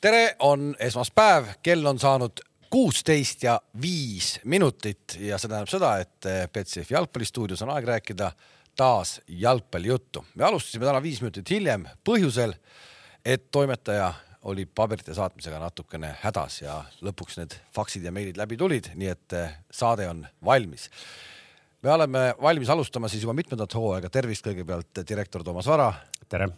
[0.00, 6.28] tere, on esmaspäev, kell on saanud kuusteist ja viis minutit ja see tähendab seda, et
[6.52, 8.30] Betsafe jalgpallistuudios on aeg rääkida
[8.76, 10.24] taas jalgpallijuttu.
[10.34, 12.54] me alustasime täna viis minutit hiljem põhjusel,
[13.24, 14.12] et toimetaja
[14.46, 19.38] oli paberite saatmisega natukene hädas ja lõpuks need faksid ja meilid läbi tulid, nii et
[19.70, 20.90] saade on valmis.
[21.82, 25.92] me oleme valmis alustama siis juba mitmendat hooaega, tervist kõigepealt direktor Toomas Vara,
[26.28, 26.48] tere.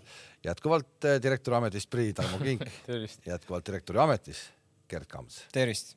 [0.44, 2.64] jätkuvalt eh, direktori ametis Priit Tarmo Kink,
[3.32, 4.44] jätkuvalt direktori ametis
[4.88, 5.42] Gerd Kams.
[5.52, 5.96] tervist.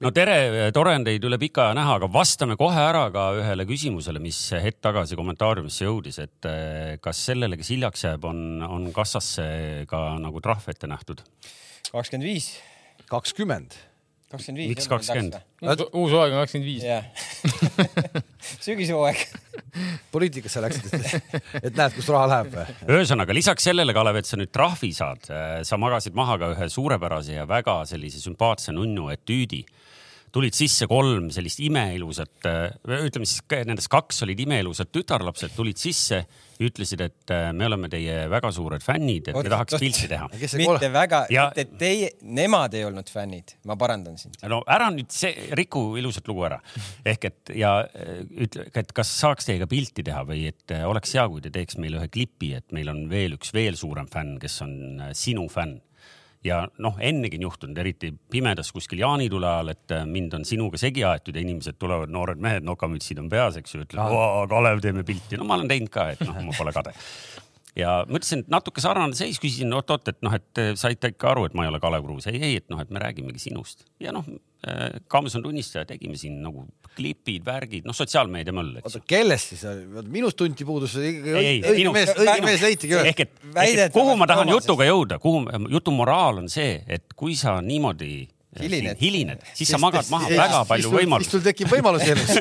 [0.00, 3.66] no tere, tore on teid üle pika aja näha, aga vastame kohe ära ka ühele
[3.68, 8.90] küsimusele, mis hetk tagasi kommentaariumisse jõudis, et eh, kas sellele, kes hiljaks jääb, on, on
[8.96, 9.46] kassasse
[9.90, 11.22] ka nagu trahv ette nähtud?
[11.90, 12.52] kakskümmend viis,
[13.10, 13.78] kakskümmend.
[14.30, 14.74] kakskümmend viis.
[14.76, 15.40] Miks 20??
[15.92, 16.84] uus hooaeg on kakskümmend viis.
[18.64, 19.24] sügishooaeg.
[20.14, 22.76] poliitikasse läksid, et, et näed, kus raha läheb või?
[22.96, 25.28] ühesõnaga lisaks sellele, Kalev, et sa nüüd trahvi saad,
[25.66, 29.62] sa magasid maha ka ühe suurepärase ja väga sellise sümpaatse nunnu etüüdi.
[30.34, 32.46] Tulid sisse kolm sellist imeilusat,
[32.86, 36.24] ütleme siis nendest kaks olid imeilusad tütarlapsed, tulid sisse
[36.60, 40.28] ja ütlesid, et äh, me oleme teie väga suured fännid, et me tahaks pilti teha.
[40.34, 44.36] mitte kole, väga, Ja- mitte teie, nemad ei olnud fännid, ma parandan sind.
[44.50, 46.60] no ära nüüd see, riku ilusat lugu ära.
[47.04, 51.14] ehk et ja äh, ütle, et kas saaks teiega pilti teha või et äh, oleks
[51.16, 54.36] hea, kui te teeks meile ühe klipi, et meil on veel üks veel suurem fänn,
[54.42, 55.80] kes on äh, sinu fänn.
[56.44, 60.80] Ja noh, ennegi on juhtunud, eriti pimedas kuskil jaanitule ajal, et äh, mind on sinuga
[60.80, 65.04] segi aetud ja inimesed tulevad, noored mehed, nokamütsid on peas, eks ju, ütlevad, Kalev, teeme
[65.06, 65.38] pilti.
[65.40, 66.94] no ma olen teinud ka, et noh, ma pole kade.
[67.78, 71.54] Ja mõtlesin, et natuke sarnane seis, küsisin oot-oot, et noh, et saite ikka aru, et
[71.54, 73.84] ma ei ole Kalev Kruus, ei, ei, et noh, et me räägimegi sinust.
[74.02, 74.26] Ja noh,
[75.08, 76.66] Kaames on tunnistaja, tegime siin nagu
[76.96, 79.62] klipid, värgid, noh, sotsiaalmeedia möll, eks oota, kellest siis,
[80.12, 83.06] minust tunti puudus, õige Ei, õige minu- mees, õige mees leitigi üles.
[83.12, 86.82] ehk et, ehk et Väidetavalt kuhu ma tahan jutuga jõuda, kuhu jutu moraal on see,
[86.88, 88.98] et kui sa niimoodi äh, Hilined.
[89.00, 91.30] hilined, siis sa magad maha Ei, väga siis- palju sul- siis võimalusi.
[91.30, 92.32] sul tekib võimalusi elus.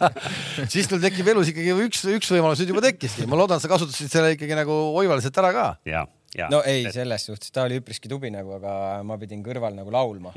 [0.72, 3.26] siis sul tekib elus ikkagi üks, üks võimalus nüüd juba tekkiski.
[3.28, 5.66] ma loodan, sa kasutasid selle ikkagi nagu oivaliselt ära ka.
[5.88, 6.06] ja,
[6.38, 6.48] ja.
[6.52, 10.32] no ei, selles suhtes, ta oli üpriski tubli nagu, aga ma pidin kõrval nagu laulma.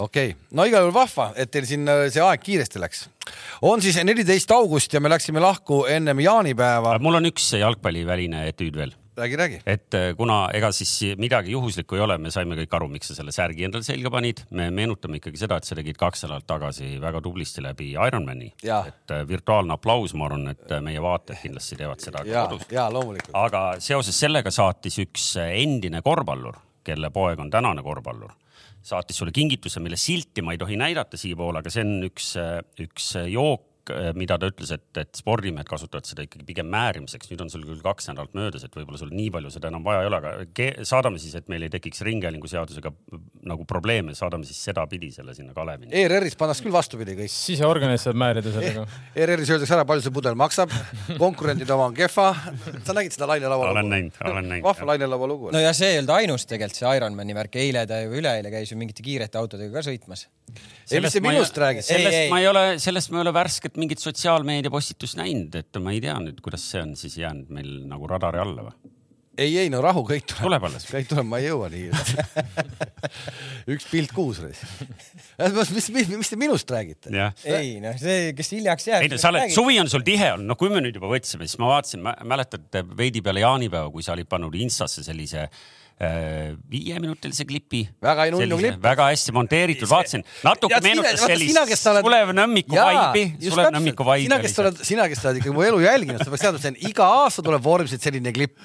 [0.00, 3.06] Okei okay., no igal juhul vahva, et teil siin äh, see aeg kiiresti läks.
[3.62, 6.98] on siis neliteist august ja me läksime lahku ennem jaanipäeva.
[6.98, 9.60] mul on üks jalgpalliväline etüüd veel räägi, räägi.
[9.66, 13.16] et eh, kuna ega siis midagi juhuslikku ei ole, me saime kõik aru, miks sa
[13.18, 14.44] selle särgi endale selga panid.
[14.50, 18.52] me meenutame ikkagi seda, et sa tegid kaks nädalat tagasi väga tublisti läbi Ironmani.
[18.64, 18.84] Jaa.
[18.88, 22.88] et eh, virtuaalne aplaus, ma arvan, et meie vaatajad kindlasti teevad seda ja kodus., ja
[22.92, 23.34] loomulikult.
[23.36, 28.32] aga seoses sellega saatis üks endine korvpallur, kelle poeg on tänane korvpallur,
[28.82, 32.32] saatis sulle kingituse, mille silti ma ei tohi näidata siiapoole, aga see on üks,
[32.80, 33.69] üks jook,
[34.18, 37.30] mida ta ütles, et, et spordimehed kasutavad seda ikkagi pigem määrimiseks.
[37.30, 40.04] nüüd on sul küll kaks nädalat möödas, et võib-olla sul nii palju seda enam vaja
[40.04, 42.92] ei ole, aga saadame siis, et meil ei tekiks ringhäälingu seadusega
[43.50, 45.92] nagu probleeme, saadame siis sedapidi selle sinna Kalevini.
[46.02, 47.32] ERR-is pannakse küll vastupidi kõik.
[47.32, 48.86] siseorganis saab määrida sellega.
[49.16, 50.74] ERR-is öeldakse ära, palju see pudel maksab,
[51.18, 52.30] konkurentide oma on kehva.
[52.86, 53.94] sa nägid seda Laine Laua olen lugu?
[53.94, 54.66] näinud, olen näinud.
[54.68, 55.50] vahva Laine Laua lugu.
[55.54, 58.72] no ja see ei olnud ainus tegelikult see Ironmani värk, eile ta ju üleeile käis
[58.72, 60.26] ju mingite kiirete autodega ka sõitmas.
[60.90, 61.86] ei, mis sa minust räägid?
[61.86, 62.30] sellest Ei, ei.
[62.32, 66.00] ma ei ole, sellest ma ei ole värsket mingit sotsiaalmeedia postitust näinud, et ma ei
[66.04, 68.96] tea nüüd, kuidas see on siis jäänud meil nagu radari alla või?
[69.40, 70.42] ei, ei no rahu, kõik tuleb.
[70.44, 70.86] tuleb alles.
[70.90, 71.88] kõik tuleb, ma ei jõua nii.
[73.74, 74.42] üks pilt kuus.
[74.44, 77.12] mis, mis, mis, mis te minust räägite?
[77.48, 79.06] ei noh, see, kes hiljaks jääb.
[79.06, 81.48] ei no sa oled, suvi on sul tihe olnud, no kui me nüüd juba võtsime,
[81.48, 85.62] siis ma vaatasin, mäletad veidi peale jaanipäeva, kui sa olid pannud Instasse sellise äh,
[86.70, 87.82] viieminutilise klipi.
[88.02, 88.78] Väga nunnu klipp.
[88.82, 93.24] väga hästi monteeritud, vaatasin, natuke sina- meenutas vaata, sina, sellist sa oled- Sulev Nõmmiku vaibi,
[93.50, 94.62] Sulev Nõmmiku sina, vaibi kes sa.
[94.62, 97.04] oled, sina, kes sa oled ikkagi mu elu jälginud, sa peaks teadma, see on iga
[97.20, 98.58] aasta tuleb vormiliselt selline klipp.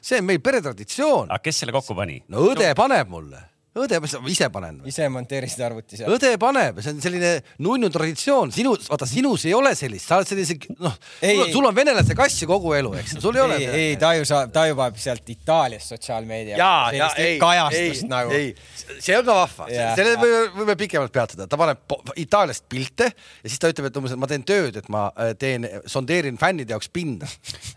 [0.00, 1.28] see on meil peretraditsioon.
[1.28, 2.22] aga kes selle kokku pani?
[2.28, 3.42] no õde paneb mulle,
[3.78, 4.00] õde,
[4.32, 4.80] ise panen.
[4.88, 6.10] ise monteerisid arvuti seal.
[6.10, 7.30] õde paneb, see on selline
[7.62, 11.68] nunnu traditsioon, sinu, vaata sinus ei ole sellist, sa oled sellise, noh, Ei, sul, ei.
[11.68, 13.58] on venelaste kassi kogu elu, eks, sul ei ole.
[13.60, 16.58] ei, ei ta ju saab, ta juba sealt Itaaliast sotsiaalmeedia.
[16.58, 18.34] ja, ja ei, kajastust ei, nagu.
[18.34, 18.50] ei,
[18.98, 23.62] see on ka vahva, selle võime, võime pikemalt peatuda, ta paneb Itaaliast pilte ja siis
[23.62, 26.90] ta ütleb, et umbes, et ma teen tööd, et ma äh, teen, sondeerin fännide jaoks
[26.90, 27.30] pinda.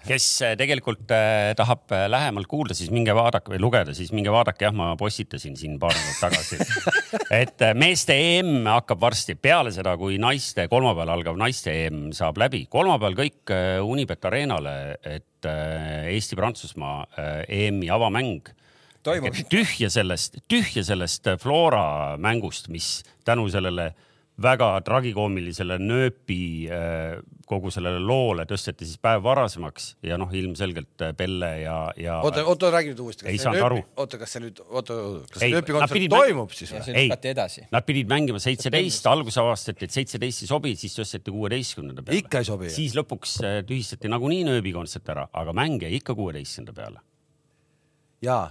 [0.08, 4.34] kes äh, tegelikult äh, tahab äh, lähemalt kuulda, siis minge vaadake või lugeda, siis minge
[4.34, 6.58] vaadake, jah, ma postitasin siin paar nädalat tagasi,
[7.44, 12.40] et äh, meeste EM hakkab varsti peale seda, kui naiste kolmapäeval algav naiste EM saab
[12.42, 12.66] läbi.
[12.72, 16.98] kolmapäeval kõik äh, Unibet Arenale, et äh, Eesti-Prantsusmaa
[17.48, 18.54] EM-i avamäng
[19.04, 19.36] Toimub.
[19.52, 23.92] tühja sellest, tühja sellest Flora mängust, mis tänu sellele
[24.44, 26.40] väga tragikoomilisele nööpi
[26.72, 27.18] äh,
[27.50, 32.20] kogu sellele loole tõsteti siis päev varasemaks ja noh, ilmselgelt äh, Pelle ja, ja.
[32.26, 33.28] oota, oota, räägi nüüd uuesti.
[33.32, 33.82] ei saanud aru.
[34.00, 34.98] oota, kas see nüüd, oota,
[35.34, 37.08] kas see nööpikontsert toimub siis või?
[37.34, 37.68] edasi.
[37.74, 42.24] Nad pidid mängima seitseteist, alguses avastati, et seitseteist ei sobi, siis tõsteti kuueteistkümnenda peale.
[42.24, 42.74] ikka ei sobi.
[42.74, 47.04] siis lõpuks äh, tühistati nagunii nööbikontsert ära, aga mäng jäi ikka kuueteistkümnenda peale.
[48.24, 48.46] jaa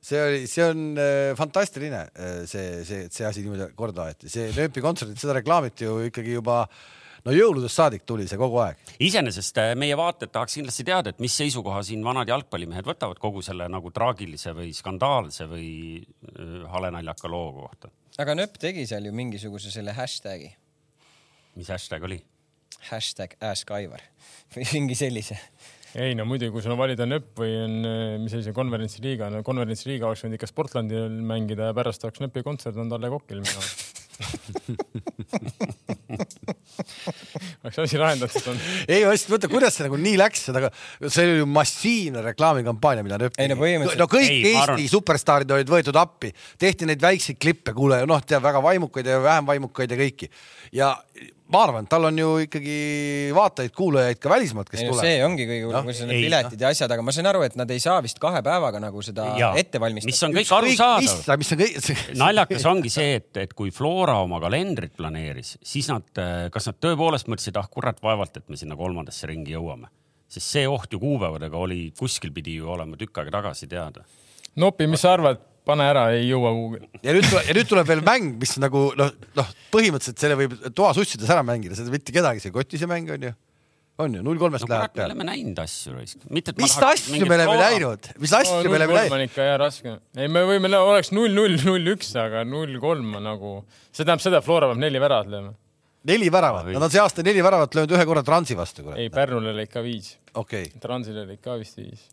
[0.00, 4.30] see oli, see on äh, fantastiline, äh, see, see, et see asi niimoodi korda aeti,
[4.32, 6.62] see nööpikontserdid, seda reklaamiti ju ikkagi juba
[7.26, 8.80] no jõuludest saadik tuli see kogu aeg.
[9.02, 13.44] iseenesest äh, meie vaatajad tahaks kindlasti teada, et mis seisukoha siin vanad jalgpallimehed võtavad kogu
[13.44, 15.68] selle nagu traagilise või skandaalse või
[16.72, 17.92] halenaljaka loo kohta.
[18.20, 20.54] aga Nööp tegi seal ju mingisuguse selle hashtag'i.
[21.60, 22.22] mis hashtag oli?
[22.88, 24.00] Hashtag Ask Aivar
[24.54, 25.36] või mingi sellise
[25.98, 29.24] ei no muidugi, kui sul on valida nööp või on, eh, mis asi see konverentsiliiga,
[29.34, 33.38] no konverentsiliiga oleks võinud ikka Sportlandil mängida ja pärast oleks nööpi kontsert on Talle Kokil
[33.42, 33.98] minu arust
[37.64, 38.64] oleks asi lahendatud olnud.
[38.88, 40.68] ei, ma lihtsalt mõtlen, kuidas see nagu nii läks, aga
[41.06, 43.56] see oli ju massiivne reklaamikampaania, mida Nööp tegi.
[43.56, 44.86] No, no kõik ei, Eesti arvan...
[44.92, 46.28] superstaarid olid võetud appi,
[46.60, 50.26] tehti neid väikseid klippe, kuule, noh, tead väga vaimukaid ja vähem vaimukaid ja kõiki.
[50.76, 50.88] ja
[51.50, 52.76] ma arvan, tal on ju ikkagi
[53.34, 55.02] vaatajaid-kuulajaid ka välismaalt, kes tulevad.
[55.02, 57.56] see ongi kõige hullem no,, kui need piletid ja asjad, aga ma sain aru, et
[57.58, 60.12] nad ei saa vist kahe päevaga nagu seda ja, ette valmistada.
[60.12, 61.42] mis on kõik arusaadav.
[61.42, 66.06] mis on kõik naljakas ongi see, et, et kui Flora oma kalendrit planeeris, siis nad,
[66.54, 69.90] kas nad tõepoolest mõtlesid, ah kurat, vaevalt, et me sinna kolmandasse ringi jõuame.
[70.30, 74.06] sest see oht ju kuupäevadega oli, kuskil pidi ju olema tükk aega tagasi teada.
[74.60, 76.88] Nopi, mis sa arvad, pane ära, ei jõua kuhugi.
[77.04, 80.56] ja nüüd tuleb, ja nüüd tuleb veel mäng, mis nagu noh, noh, põhimõtteliselt selle võib
[80.76, 83.36] toas ussides ära mängida, seda mitte kedagi, see kotise mäng on ju
[84.00, 85.14] on ju, null kolmest no, läheb peale.
[85.14, 86.22] me oleme näinud asju raisk.
[86.32, 89.16] mis asju me oleme näinud, mis asju no, me oleme näinud?
[89.16, 89.96] on ikka jah raske.
[90.16, 93.56] ei, me võime, oleks null, null, null, üks, aga null kolm on nagu,
[93.90, 95.54] see tähendab seda, et Flora peab neli väravat lööma.
[96.10, 98.86] neli väravat, nad on see aasta neli väravat löönud ühe korra Transi vastu.
[98.96, 100.80] ei, Pärnule lõi ikka viis okei okay..
[100.80, 102.06] Transile oli ka vist viis.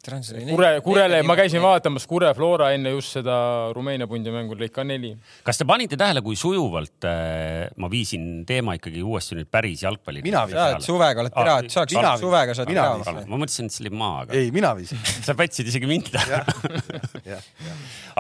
[0.50, 3.36] Kure, Kurele, ma käisin vaatamas Kure Flora enne just seda
[3.76, 5.14] Rumeenia pundi mängu lõi ka neli.
[5.46, 10.24] kas te panite tähele, kui sujuvalt äh, ma viisin teema ikkagi uuesti nüüd päris jalgpalli?
[10.26, 10.84] mina viisin.
[10.86, 13.22] suvega oled piraat, saaks mina, suvega saad piraat.
[13.28, 14.38] ma mõtlesin, et see oli maa, aga.
[14.38, 16.10] ei, mina viisin sa pätsid isegi mind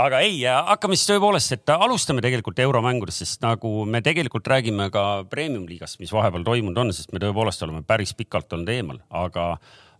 [0.05, 5.07] aga ei, hakkame siis tõepoolest, et alustame tegelikult euromängudest, sest nagu me tegelikult räägime ka
[5.31, 9.49] premium-liigast, mis vahepeal toimunud on, sest me tõepoolest oleme päris pikalt olnud eemal, aga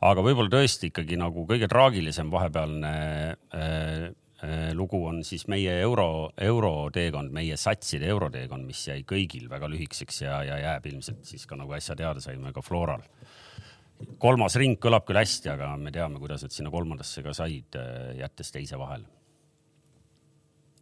[0.05, 2.93] aga võib-olla tõesti ikkagi nagu kõige traagilisem vahepealne
[3.33, 4.05] äh,
[4.43, 10.21] äh, lugu on siis meie euro, euroteekond, meie satside euroteekond, mis jäi kõigil väga lühikeseks
[10.27, 13.03] ja, ja jääb ilmselt siis ka nagu äsja teada saime ka Floral.
[14.21, 18.15] kolmas ring kõlab küll hästi, aga me teame, kuidas nad sinna kolmandasse ka said, äh,
[18.21, 19.05] jättes teise vahele.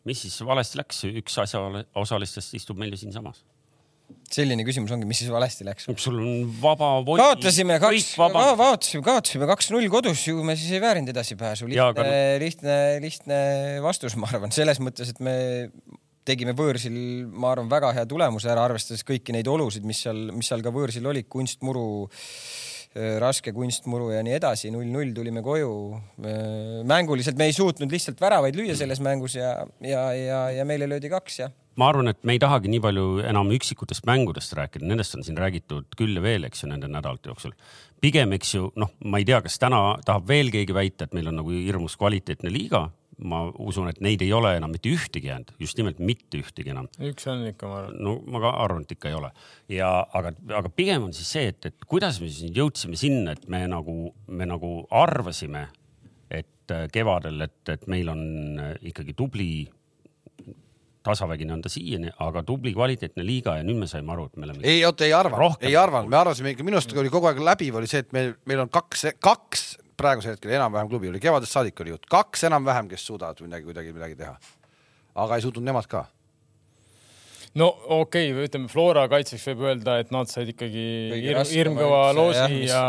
[0.06, 3.45] mis siis valesti läks, üks asjaosalistest istub meil ju siinsamas
[4.35, 5.87] selline küsimus ongi, mis siis valesti läks?
[6.01, 7.21] sul on vaba voli.
[7.21, 11.69] kaotasime kaks, kaotasime, kaotasime kaks-null kodus, ju me siis ei väärinud edasipääsu.
[11.71, 13.39] lihtne, lihtne, lihtne
[13.85, 15.35] vastus, ma arvan, selles mõttes, et me
[16.25, 16.95] tegime võõrsil,
[17.29, 20.73] ma arvan, väga hea tulemuse ära, arvestades kõiki neid olusid, mis seal, mis seal ka
[20.73, 25.75] võõrsil olid, kunstmuru äh, raske kunstmuru ja nii edasi, null-null tulime koju.
[26.25, 30.89] Äh, mänguliselt me ei suutnud lihtsalt väravaid lüüa selles mängus ja, ja, ja, ja meile
[30.89, 34.88] löödi kaks ja ma arvan, et me ei tahagi nii palju enam üksikutest mängudest rääkida,
[34.88, 37.56] nendest on siin räägitud küll ja veel, eks ju, nende nädalate jooksul.
[38.01, 41.31] pigem, eks ju, noh, ma ei tea, kas täna tahab veel keegi väita, et meil
[41.31, 42.89] on nagu hirmus kvaliteetne liiga.
[43.16, 46.89] ma usun, et neid ei ole enam mitte ühtegi jäänud, just nimelt mitte ühtegi enam.
[47.00, 48.01] üks on ikka, ma arvan.
[48.03, 49.32] no ma ka arvan, et ikka ei ole.
[49.72, 53.48] ja aga, aga pigem on siis see, et, et kuidas me siis jõudsime sinna, et
[53.48, 55.70] me nagu, me nagu arvasime,
[56.29, 58.22] et kevadel, et, et meil on
[58.84, 59.50] ikkagi tubli
[61.05, 64.47] tasavägine on ta siiani, aga tubli kvaliteetne liiga ja nüüd me saime aru, et me
[64.50, 64.65] oleme.
[64.65, 67.79] ei, oota, ei arvanud, ei arvanud, me arvasime ikka, minu arust oli kogu aeg läbiv
[67.81, 69.65] oli see, et meil, meil on kaks, kaks
[70.00, 73.95] praegusel hetkel enam-vähem klubi oli, kevadest saadik oli jutt, kaks enam-vähem, kes suudavad midagi, kuidagi
[73.95, 74.35] midagi teha.
[75.25, 76.05] aga ei suutnud nemad ka.
[77.55, 77.69] no
[78.00, 80.88] okei okay,, ütleme Flora kaitseks võib öelda, et nad said ikkagi
[81.53, 82.81] hirmkõva loosi ja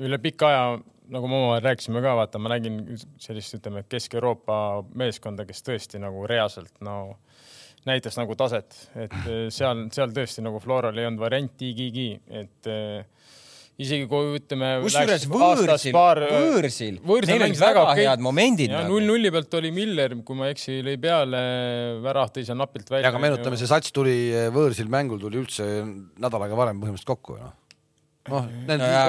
[0.00, 0.64] üle pika aja
[1.12, 2.82] nagu me omavahel rääkisime ka, vaata, ma nägin
[3.20, 4.58] sellist, ütleme, Kesk-Euroopa
[4.98, 6.98] meeskonda, kes tõesti nagu reaalselt no
[7.88, 12.08] näitas nagu taset, et eh, seal, seal tõesti nagu Floral ei olnud variantigigi,
[12.40, 13.30] et äh,
[13.78, 14.72] isegi kui ütleme.
[14.82, 18.02] kusjuures võõrsil, võõrsil, võõrsil olid väga okay.
[18.04, 18.74] head momendid.
[18.74, 21.44] ja null nulli pealt oli Miller, kui ma ei eksi, lõi peale,
[22.04, 23.12] värav tõi seal napilt välja.
[23.12, 24.18] aga meenutame, see sats tuli
[24.54, 25.70] võõrsil mängul tuli üldse
[26.18, 27.56] nädal aega varem põhimõtteliselt kokku, noh
[28.28, 28.46] noh,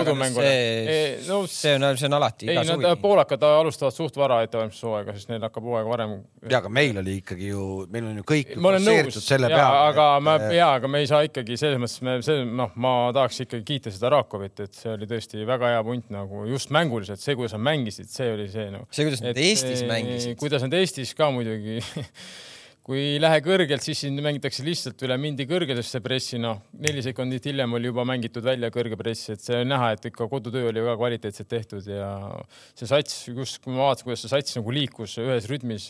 [0.01, 0.49] kodumängule.
[0.49, 2.85] see, no, see on, see on alati iga suvi.
[2.85, 6.15] Nad poolakad alustavad suht vara ettevalmistushooaega, sest neil hakkab hooaeg varem.
[6.45, 9.81] ja, aga meil oli ikkagi ju, meil on ju kõik forsseeritud selle peale.
[9.91, 13.43] aga ma, ja, aga me ei saa ikkagi selles mõttes, me, see noh, ma tahaks
[13.45, 17.37] ikkagi kiita seda Rakovit, et see oli tõesti väga hea punt nagu just mänguliselt, see,
[17.39, 18.87] kuidas nad mängisid, see oli see nagu.
[18.91, 20.37] see, kuidas nad Eestis mängisid.
[20.39, 21.79] kuidas nad Eestis ka muidugi
[22.89, 27.45] kui ei lähe kõrgelt, siis siin mängitakse lihtsalt üle mindi kõrgedesse pressi, noh, neli sekundit
[27.45, 30.81] hiljem oli juba mängitud välja kõrge press, et see on näha, et ikka kodutöö oli
[30.81, 32.07] väga kvaliteetselt tehtud ja
[32.73, 35.85] see sats, just kui ma vaatasin, kuidas see sats nagu liikus ühes rütmis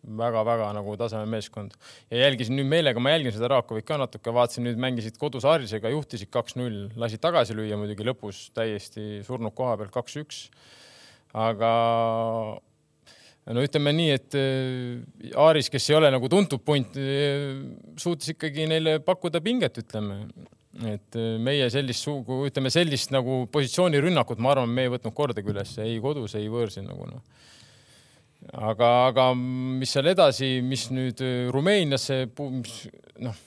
[0.00, 1.76] väga-väga nagu taseme meeskond
[2.10, 5.92] ja jälgisin nüüd meelega, ma jälgin seda Rakovit ka natuke, vaatasin nüüd mängisid kodus Arisega,
[5.92, 10.48] juhtisid kaks-null, lasid tagasi lüüa muidugi lõpus täiesti surnud koha pealt kaks-üks.
[11.36, 11.70] aga
[13.48, 17.50] no ütleme nii, et äh, Aaris, kes ei ole nagu tuntud punt, äh,
[18.00, 20.22] suutis ikkagi neile pakkuda pinget, ütleme.
[20.86, 25.50] et äh, meie sellist sugu, ütleme sellist nagu positsioonirünnakut, ma arvan, me ei võtnud kordagi
[25.52, 27.22] üles ei kodus, ei võõrsil nagu noh.
[28.52, 31.22] aga, aga mis seal edasi, mis nüüd
[31.54, 32.26] Rumeeniasse,
[33.26, 33.46] noh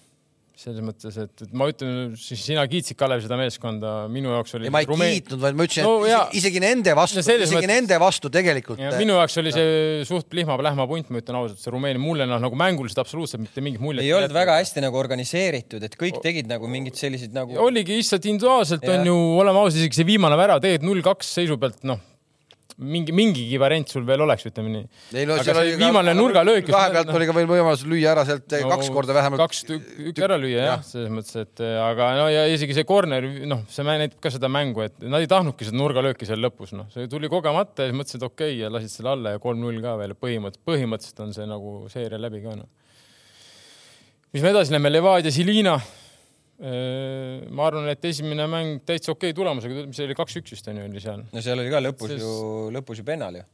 [0.54, 4.68] selles mõttes, et, et ma ütlen, siis sina kiitsid Kalev seda meeskonda, minu jaoks oli.
[4.70, 5.16] ei, ma ei Rumeen...
[5.16, 7.70] kiitnud, vaid ma ütlesin no,, et isegi, isegi nende vastu, isegi mõttes...
[7.72, 8.84] nende vastu tegelikult.
[9.00, 12.60] minu jaoks oli see suht plihma-plähma punt, ma ütlen ausalt, see Rumeenia mulle noh, nagu
[12.60, 14.06] mänguliselt absoluutselt mitte mingit muljet.
[14.06, 17.58] ei olnud väga hästi nagu organiseeritud, et kõik tegid nagu mingid sellised nagu.
[17.66, 21.58] oligi lihtsalt individuaalselt on ju, oleme ausad, isegi see viimane värav tegelikult null kaks seisu
[21.58, 22.13] pealt, noh
[22.78, 24.84] mingi, mingigi variant sul veel oleks, ütleme nii.
[25.28, 26.70] No, aga see viimane nurgalöök.
[26.74, 29.42] vahepealt oli ka veel võimalus lüüa ära sealt no, kaks korda vähemalt.
[29.44, 33.28] kaks tükki ära lüüa jah ja., selles mõttes, et aga no ja isegi see corner,
[33.50, 36.90] noh, see näitab ka seda mängu, et nad ei tahtnudki seda nurgalööki seal lõpus, noh,
[36.94, 39.98] see tuli kogemata ja siis mõtlesid, okei okay, ja lasid selle alla ja kolm-null ka
[40.02, 42.70] veel, põhimõtteliselt, põhimõtteliselt on see nagu seeria läbi ka noh.
[44.34, 46.03] mis me edasi läheme, Levadia, Silina Äh,
[46.62, 50.86] ma arvan, et esimene mäng täitsa okei okay tulemusega, mis oli kaks-üks vist on ju
[50.86, 51.24] oli seal.
[51.34, 52.22] no seal oli ka lõpus Ses...
[52.22, 52.34] ju,
[52.76, 53.46] lõpus ju pennal ju.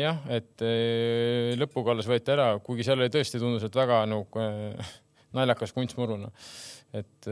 [0.00, 4.42] jah, et äh, lõpuga alles võeti ära, kuigi seal oli tõesti tundus, et väga nagu
[4.42, 4.90] äh,
[5.38, 6.50] naljakas kunstmuru noh.
[6.98, 7.30] et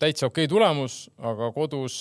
[0.00, 2.00] täitsa okei okay tulemus, aga kodus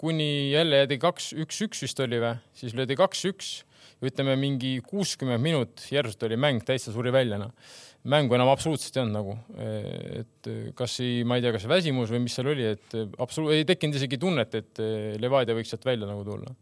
[0.00, 3.60] kuni jälle jäädi kaks, üks-üks vist oli või, siis löödi kaks-üks,
[4.04, 7.54] ütleme mingi kuuskümmend minut järsult oli mäng täitsa suri välja noh
[8.06, 9.34] mängu enam absoluutselt ei olnud nagu,
[10.20, 13.66] et kas ei, ma ei tea, kas väsimus või mis seal oli, et absoluut ei
[13.68, 14.82] tekkinud isegi tunnet, et
[15.22, 16.54] Levadia võiks sealt välja nagu tulla.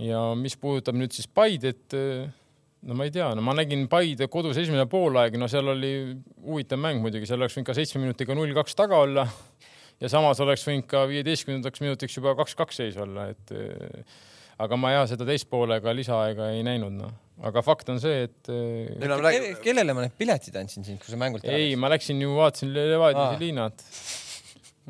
[0.00, 4.60] ja mis puudutab nüüd siis Paidet, no ma ei tea, no ma nägin Paide kodus
[4.60, 5.92] esimene poolaeg, no seal oli
[6.44, 9.26] huvitav mäng muidugi, seal oleks võinud ka seitsme minutiga null kaks taga olla
[10.00, 13.56] ja samas oleks võinud ka viieteistkümnendaks minutiks juba kaks-kaks seis olla, et
[14.60, 18.50] aga ma jah, seda teist poolega lisaaega ei näinud, noh aga fakt on see, et
[18.50, 19.52] Ke.
[19.64, 22.72] kellele ma need piletid andsin sind, kui sa mängult ära ei, ma läksin ju vaatasin
[22.74, 23.84] Levadia Liinat.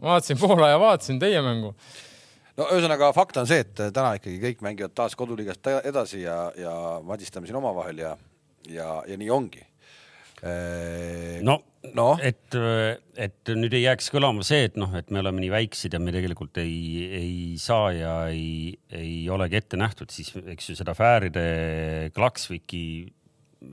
[0.02, 1.73] vaatasin Poola ja vaatasin teie mängu.
[2.59, 6.75] no ühesõnaga fakt on see, et täna ikkagi kõik mängivad taas koduliigast edasi ja, ja
[7.07, 8.14] madistame siin omavahel ja,
[8.69, 9.66] ja, ja nii ongi
[11.47, 11.61] no,
[11.97, 12.57] no., et,
[13.21, 16.13] et nüüd ei jääks kõlama see, et noh, et me oleme nii väiksed ja me
[16.15, 22.11] tegelikult ei, ei saa ja ei, ei olegi ette nähtud, siis eks ju seda Fääride
[22.17, 22.85] Klaksviki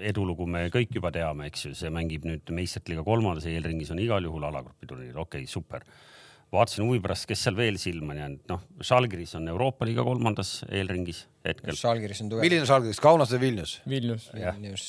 [0.04, 4.04] edulugu me kõik juba teame, eks ju, see mängib nüüd meistrite liiga kolmandas eelringis, on
[4.04, 5.84] igal juhul alagrupi turniir, okei okay,, super.
[6.52, 10.62] vaatasin huvi pärast, kes seal veel silma on jäänud, noh, Žalgiris on Euroopa liiga kolmandas
[10.68, 11.76] eelringis hetkel.
[11.76, 12.48] Žalgiris on tugev.
[12.48, 13.78] milline Žalgiris, Kaunas või Vilnius?
[13.88, 14.32] Vilnius.
[14.36, 14.88] Vilnius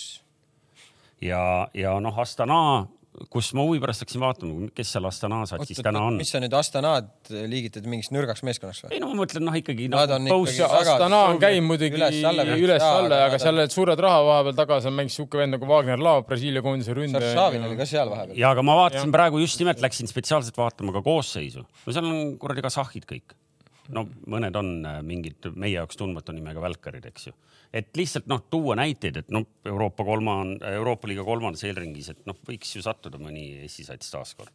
[1.23, 1.43] ja,
[1.75, 2.61] ja noh, Astana,
[3.33, 6.19] kus ma huvi pärast hakkasin vaatama, kes seal Astana satsis täna on.
[6.21, 8.93] mis sa nüüd Astanad liigitad mingiks nõrgaks meeskonnaks või?
[8.95, 10.03] ei no ma mõtlen noh, ikkagi no,.
[10.79, 15.41] Astana on käinud muidugi üles-alla, aga seal olid suured raha vahepeal taga, seal mängis siuke
[15.41, 17.33] vend nagu Wagner Laav, Brasiilia koondise ründaja.
[17.33, 18.39] Šašavin oli ka seal vahepeal.
[18.39, 19.17] ja aga ma vaatasin ja.
[19.19, 21.67] praegu just nimelt läksin spetsiaalselt vaatama ka koosseisu.
[21.67, 23.37] no seal on kuradi kasahhid kõik.
[23.95, 27.37] No mõned on äh, mingid meie jaoks tundmatu nimega välkarid, eks ju
[27.73, 32.39] et lihtsalt noh, tuua näiteid, et noh, Euroopa kolmand-, Euroopa liiga kolmandas eelringis, et noh,
[32.49, 34.55] võiks ju sattuda mõni Eesti sats taaskord.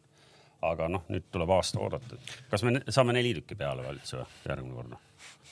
[0.64, 2.16] aga noh, nüüd tuleb aasta oodata.
[2.50, 4.96] kas me saame neli tükki peale üldse või järgmine kord?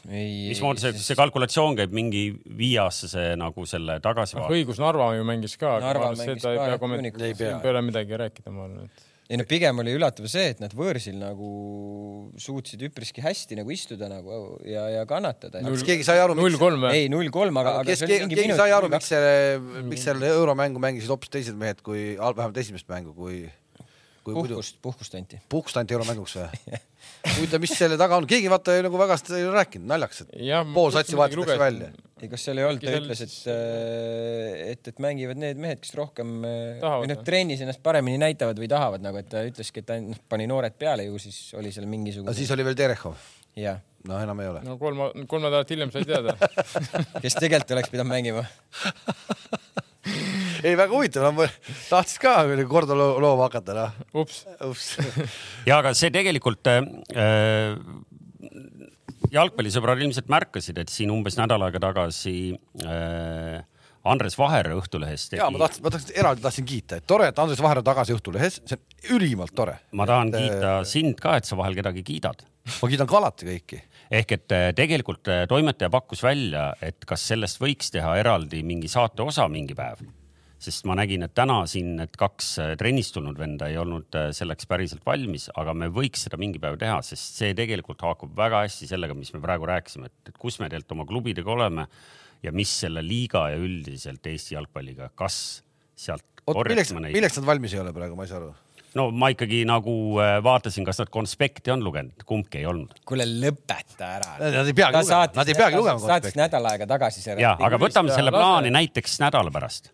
[0.02, 2.24] mismoodi see, see kalkulatsioon käib mingi
[2.58, 4.48] viieaastase nagu selle tagasivaate?
[4.48, 5.76] Ah, õigus Narva ju mängis ka.
[5.84, 6.54] Narva mängis ka.
[6.56, 10.50] ei pea, ei pea midagi rääkida, ma arvan, et ei no pigem oli üllatav see,
[10.52, 11.50] et nad võõrsil nagu
[12.40, 15.62] suutsid üpriski hästi nagu istuda nagu ja, ja kannatada.
[15.64, 16.36] kas keegi sai aru?
[16.36, 16.92] null kolm või?
[16.98, 17.88] ei, null kolm, aga, aga.
[17.88, 22.12] kes, keegi, keegi sai aru, miks selle, miks selle euromängu mängisid hoopis teised mehed kui
[22.20, 23.46] vähemalt esimest mängu, kui
[24.24, 25.40] puhkust, puhkust anti.
[25.52, 26.78] puhkust anti euromänguks või
[27.36, 30.32] huvitav, mis selle taga on, keegi vaata nagu väga seda ei ole rääkinud, naljakas, et
[30.74, 31.90] pool satsi vahetatakse välja.
[32.22, 35.94] ei, kas seal ei olnud, ta ütles, et, äh, et, et mängivad need mehed, kes
[35.98, 39.90] rohkem äh, või noh, trennis ennast paremini näitavad või tahavad nagu, et ta ütleski, et
[39.90, 42.34] ta noh, pani noored peale ju, siis oli seal mingisugune.
[42.36, 43.30] siis oli veel Terehov?
[43.58, 43.80] jah.
[44.08, 44.64] no enam ei ole.
[44.66, 46.36] no kolm, kolm nädalat hiljem sai teada
[47.22, 48.46] kes tegelikult oleks pidanud mängima
[50.66, 51.46] ei, väga huvitav no,,
[51.88, 53.98] tahtis ka korda looma hakata, noh.
[54.22, 54.88] ups, ups.
[55.68, 57.76] ja aga see tegelikult äh,
[59.32, 62.36] jalgpallisõbrad ilmselt märkasid, et siin umbes nädal aega tagasi
[62.84, 63.62] äh,
[64.02, 65.40] Andres Vaher Õhtulehest tegi.
[65.40, 68.16] ja ma tahtsin, ma tahtsin eraldi tahtsin kiita, et tore, et Andres Vaher on tagasi
[68.16, 69.78] Õhtulehes, see on ülimalt tore.
[69.94, 72.42] ma tahan et, kiita äh, sind ka, et sa vahel kedagi kiidad.
[72.80, 73.82] ma kiidan ka alati kõiki.
[74.12, 78.90] Ehk et äh, tegelikult äh, toimetaja pakkus välja, et kas sellest võiks teha eraldi mingi
[78.92, 80.04] saate osa mingi päev
[80.62, 85.02] sest ma nägin, et täna siin need kaks trennist tulnud venda ei olnud selleks päriselt
[85.06, 89.16] valmis, aga me võiks seda mingi päev teha, sest see tegelikult haakub väga hästi sellega,
[89.18, 91.88] mis me praegu rääkisime, et, et kus me tegelikult oma klubidega oleme
[92.42, 95.36] ja mis selle liiga ja üldiselt Eesti jalgpalliga, kas
[95.98, 98.52] sealt oot, milleks, milleks nad valmis ei ole praegu, ma ei saa aru?
[98.98, 102.94] No ma ikkagi nagu äh, vaatasin, kas nad konspekti on lugenud, kumbki ei olnud.
[103.08, 104.36] kuule, lõpeta ära.
[104.42, 106.04] Nad ei peagi lugema, nad ei peagi lugema.
[106.04, 107.44] saatis nädal aega tagasi selle.
[107.44, 109.92] ja, aga võtame selle plaani näiteks nädala pärast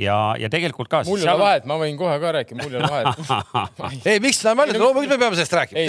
[0.00, 1.02] ja, ja tegelikult ka.
[1.06, 3.28] mul ei ole vahet, ma võin kohe ka rääkida, mul ei ole vahet
[4.10, 5.84] ei, miks läheme välja, loomulikult me peame sellest rääkima.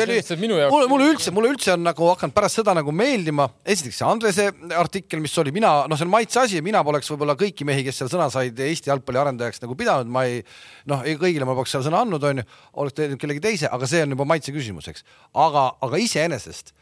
[0.74, 4.48] mulle, mulle üldse, mulle üldse on nagu hakanud pärast seda nagu meeldima, esiteks see Andrese
[4.78, 8.04] artikkel, mis oli, mina, noh, see on maitse asi, mina poleks võib-olla kõiki mehi, kes
[8.04, 10.44] seal sõna said Eesti jalgpalli arendajaks nagu pidanud, ma ei,
[10.92, 12.46] noh, ei kõigile ma poleks seal sõna andnud, onju,
[12.82, 15.06] oleks teinud kellegi teise, aga see on juba maitse küsimus, eks.
[15.48, 16.76] aga, aga iseenesest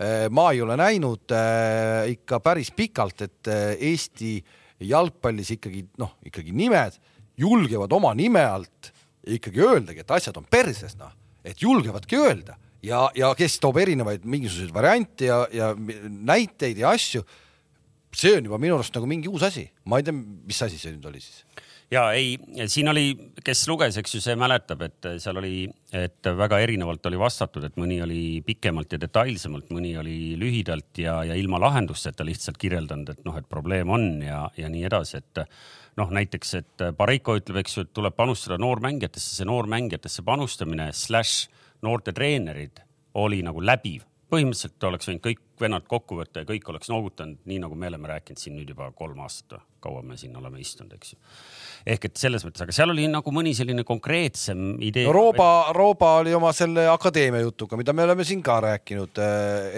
[0.00, 5.84] eh, ma ei ole näinud äh, ikka päris pikalt, et äh, Eesti äh, jalgpallis ikkagi
[6.00, 6.96] noh, ikkagi nimed
[7.40, 8.92] julgevad oma nime alt
[9.30, 11.12] ikkagi öeldagi, et asjad on perses, noh,
[11.44, 12.56] et julgevadki öelda.
[12.84, 17.24] Ja, ja kes toob erinevaid mingisuguseid variante ja, ja näiteid ja asju.
[18.16, 20.90] see on juba minu arust nagu mingi uus asi, ma ei tea, mis asi see
[20.94, 21.44] nüüd oli siis
[21.90, 25.64] ja ei, siin oli, kes luges, eks ju, see mäletab, et seal oli,
[25.96, 31.20] et väga erinevalt oli vastatud, et mõni oli pikemalt ja detailsemalt, mõni oli lühidalt ja,
[31.26, 35.42] ja ilma lahendusteta lihtsalt kirjeldanud, et noh, et probleem on ja, ja nii edasi, et
[35.98, 41.48] noh, näiteks, et Pareiko ütleb, eks ju, et tuleb panustada noormängijatesse, see noormängijatesse panustamine slaš
[41.82, 42.84] noorte treenerid
[43.18, 44.06] oli nagu läbiv.
[44.30, 48.12] Põhimõtteliselt oleks võinud kõik vennad kokku võtta ja kõik oleks noogutanud, nii nagu me oleme
[48.12, 51.18] rääkinud siin nüüd juba kolm aastat kaua me siin oleme istunud, eks ju
[51.86, 55.14] ehk et selles mõttes, aga seal oli nagu mõni selline konkreetsem idee no,.
[55.16, 59.20] Rooba, Rooba oli oma selle akadeemia jutuga, mida me oleme siin ka rääkinud,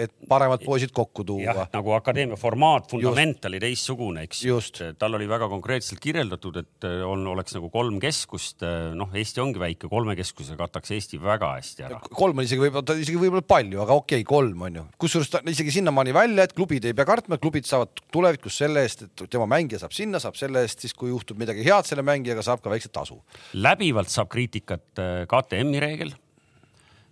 [0.03, 1.67] et paremad poisid kokku tuua.
[1.73, 4.59] nagu akadeemia formaat, vundament oli teistsugune, eks ju.
[4.99, 8.63] tal oli väga konkreetselt kirjeldatud, et eh, on, oleks nagu kolm keskust.
[8.65, 12.01] Eh, noh, Eesti ongi väike, kolme keskuse kataks Eesti väga hästi ära.
[12.13, 14.85] kolm on isegi võib-olla, isegi võib-olla palju, aga okei okay,, kolm on ju.
[15.05, 19.05] kusjuures ta isegi sinnamaani välja, et klubid ei pea kartma, klubid saavad tulevikus selle eest,
[19.07, 22.43] et tema mängija saab sinna, saab selle eest siis, kui juhtub midagi head selle mängijaga
[22.45, 23.21] saab ka väikset tasu.
[23.53, 26.13] läbivalt saab kriitikat äh, KTM-i reegel,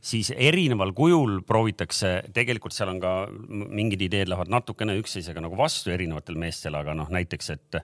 [0.01, 3.13] siis erineval kujul proovitakse, tegelikult seal on ka
[3.47, 7.81] mingid ideed lähevad natukene üksteisega nagu vastu erinevatel meestel, aga noh, näiteks, et,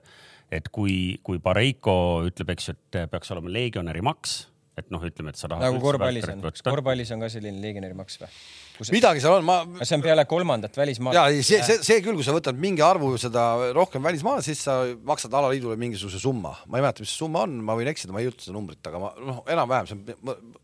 [0.60, 1.96] et kui, kui Pareiko
[2.28, 4.40] ütleb, eks ju, et peaks olema legionäri maks,
[4.78, 5.64] et noh, ütleme, et sa tahad.
[5.64, 8.32] nagu korvpallis on, korvpallis on ka selline legionäri maks või?
[8.78, 8.92] Kus...
[8.94, 9.58] midagi seal on, ma.
[9.82, 11.16] see on peale kolmandat välismaad.
[11.16, 14.80] ja see, see, see küll, kui sa võtad mingi arvu seda rohkem välismaale, siis sa
[15.08, 18.22] maksad alaliidule mingisuguse summa, ma ei mäleta, mis see summa on, ma võin eksida, ma
[18.22, 20.56] ei ütle seda numbrit, aga ma noh, enam-vähem see on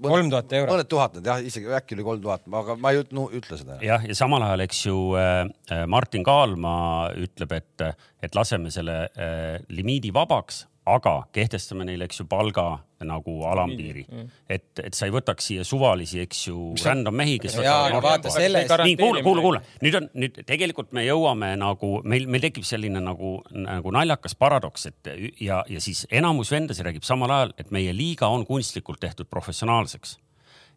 [0.00, 0.72] kolm tuhat eurot.
[0.72, 3.78] mõned tuhanded jah, isegi äkki oli kolm tuhat, aga ma ei no, ütle seda.
[3.84, 5.42] jah, ja samal ajal, eks ju äh,
[5.72, 6.74] äh Martin Kaalma
[7.20, 7.86] ütleb, et,
[8.24, 14.04] et laseme selle äh, limiidi vabaks, aga kehtestame neile, eks ju, palga nagu alampiiri,
[14.50, 17.56] et, et sa ei võtaks siia suvalisi, eks ju, random mehi, kes.
[17.64, 18.74] jaa, aga vaata sellest.
[18.84, 23.02] nii, kuule, kuule, kuule, nüüd on, nüüd tegelikult me jõuame nagu meil, meil tekib selline
[23.04, 27.94] nagu, nagu naljakas paradoks, et ja, ja siis enamus vendasid räägib samal ajal, et meie
[27.96, 30.18] liiga on kunstlikult tehtud professionaalseks.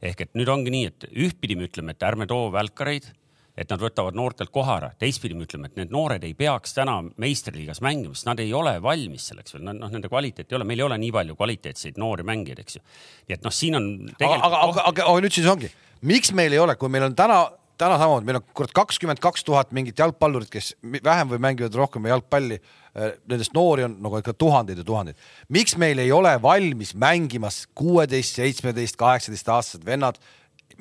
[0.04, 3.12] ehk et nüüd ongi nii, et ühtpidi me ütleme, et ärme too välkareid
[3.58, 4.92] et nad võtavad noortelt koha ära.
[5.00, 8.76] teistpidi me ütleme, et need noored ei peaks täna meistriliigas mängima, sest nad ei ole
[8.82, 12.26] valmis selleks veel, noh, nende kvaliteet ei ole, meil ei ole nii palju kvaliteetseid noori
[12.28, 12.86] mängijaid, eks ju.
[13.28, 14.48] nii et noh, siin on tegelikult.
[14.50, 15.70] aga, aga, aga, aga nüüd siis ongi,
[16.10, 17.44] miks meil ei ole, kui meil on täna,
[17.78, 20.74] täna samamoodi, meil on kurat kakskümmend kaks tuhat mingit jalgpallurit, kes
[21.06, 22.60] vähem või mängivad rohkem jalgpalli.
[22.94, 25.18] Äh, nendest noori on nagu ikka tuhandeid ja tuhandeid.
[25.50, 30.20] miks meil ei ole valmis mängimas kuueteist, seitsmeteist, kaheksateist aastased vennad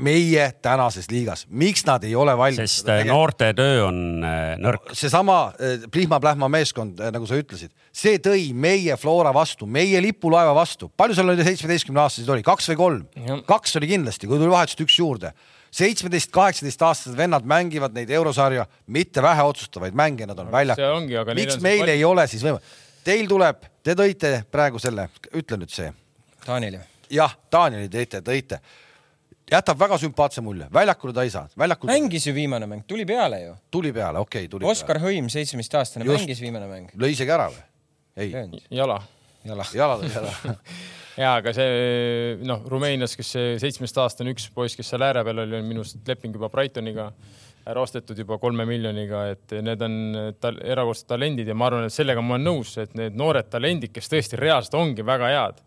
[0.00, 2.76] meie tänases liigas, miks nad ei ole valmis?
[2.76, 4.92] sest äh, noorte töö on äh, nõrk.
[4.96, 10.90] seesama äh, Plihma-Plähma meeskond, nagu sa ütlesid, see tõi meie Flora vastu, meie lipulaeva vastu.
[10.96, 13.40] palju seal oli seitsmeteistkümne aastaseid oli, kaks või kolm?
[13.48, 15.32] kaks oli kindlasti, kui tuli vahetusest üks juurde.
[15.72, 21.10] seitsmeteist, kaheksateist aastased vennad mängivad neid eurosarja, mitte vähe otsustavaid mänge, nad on väljakul.
[21.34, 21.92] miks meil palju...
[21.96, 22.78] ei ole siis võimalik?
[23.02, 25.88] Teil tuleb, te tõite praegu selle, ütle nüüd see.
[26.46, 26.82] Taanil ju.
[27.18, 28.60] jah, Taanili tõite, tõite
[29.52, 31.48] jätab väga sümpaatse mulje, väljakule ta ei saa.
[31.88, 33.54] mängis ju viimane mäng, tuli peale ju.
[33.70, 35.08] tuli peale, okei okay,, tuli Oskar peale.
[35.08, 36.96] Hõim, seitsmeteistaastane, mängis viimane mäng.
[36.96, 37.62] lõi isegi ära või?
[38.16, 38.32] ei.
[38.70, 39.02] jala.
[39.44, 39.66] jala.
[39.74, 40.56] jala lõi ära
[41.22, 45.58] ja aga see noh, Rumeenias, kes see seitsmeteistaastane üks poiss, kes seal ääre peal oli,
[45.60, 47.12] on minu arust leping juba Brightoniga
[47.68, 49.98] ära ostetud juba kolme miljoniga, et need on
[50.42, 53.92] tal erakordsed talendid ja ma arvan, et sellega ma olen nõus, et need noored talendid,
[53.94, 55.60] kes tõesti reaalselt ongi väga head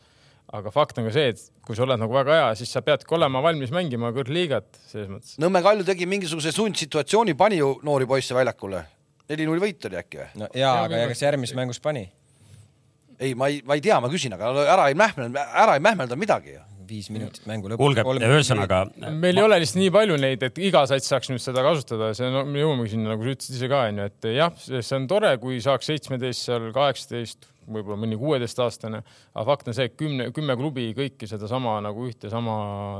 [0.53, 3.17] aga fakt on ka see, et kui sa oled nagu väga hea, siis sa peadki
[3.17, 5.39] olema valmis mängima kõrgliigat selles mõttes.
[5.41, 8.83] Nõmme Kalju tegi mingisuguse sundsituatsiooni, pani ju noori poisse väljakule.
[9.29, 10.29] neli-null võit oli äkki või?
[10.43, 12.05] no jaa, aga kas järgmises mängus pani?
[13.19, 16.17] ei, ma ei, ma ei tea, ma küsin, aga ära ei mähmelda, ära ei mähmelda
[16.19, 17.97] midagi ju viis minutit mängu lõpus.
[18.03, 18.83] kuulge, ühesõnaga.
[19.01, 19.41] meil ma...
[19.41, 22.43] ei ole lihtsalt nii palju neid, et iga sats saaks nüüd seda kasutada, see no,
[22.45, 25.57] me jõuamegi sinna, nagu sa ütlesid ise ka onju, et jah, see on tore, kui
[25.63, 29.01] saaks seitsmeteist seal kaheksateist võib-olla mõni kuueteistaastane,
[29.33, 32.57] aga fakt on see, et kümne, kümme klubi kõiki sedasama nagu ühte sama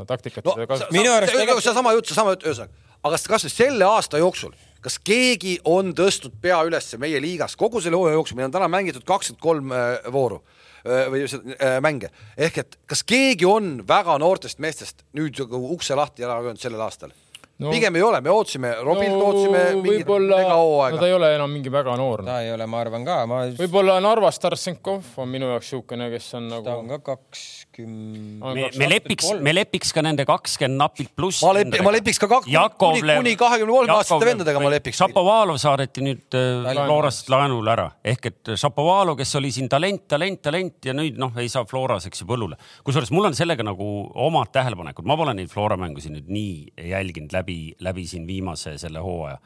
[0.10, 0.56] taktikat no,.
[0.96, 4.54] minu arust tegelikult seesama jutt, seesama jutt, ühesõnaga, aga kasvõi selle aasta jooksul,
[4.86, 8.70] kas keegi on tõstnud pea üles meie liigas kogu selle hooaja jooksul, meil on täna
[8.72, 14.18] mängitud kakskümmend kolm äh, vooru äh, või äh, mänge, ehk et kas keegi on väga
[14.22, 17.14] noortest meestest nüüd ukse lahti ära löönud sellel aastal?
[17.62, 21.02] No, pigem ei ole, me ootasime, Robilt no, ootasime mingit megahooaega no,.
[21.02, 22.24] ta ei ole enam mingi väga noor.
[22.28, 23.42] ta ei ole, ma arvan ka ma....
[23.56, 26.66] võib-olla Narvas Tarsenkov on minu jaoks niisugune, kes on nagu.
[26.68, 28.44] ta on ka kakskümmend.
[28.44, 31.44] me, me lepiks, me lepiks ka nende kakskümmend napilt pluss.
[31.46, 35.00] ma lepi-, ma lepiks ka kaks, kuni, kuni kahekümne kolme aastaste vendadega ma lepiks.
[35.00, 40.44] Šapovalov saadeti nüüd äh, Florast laenule ära ehk et Šapovalov, kes oli siin talent, talent,
[40.44, 42.60] talent ja nüüd noh, ei saa Floras, eks ju, põllule.
[42.84, 43.90] kusjuures mul on sellega nagu
[44.28, 48.78] omad tähelepanekud, ma pole neid Flora mängusid nüüd nii jälginud läbi läbi, läbi siin viimase
[48.78, 49.38] selle hooaja.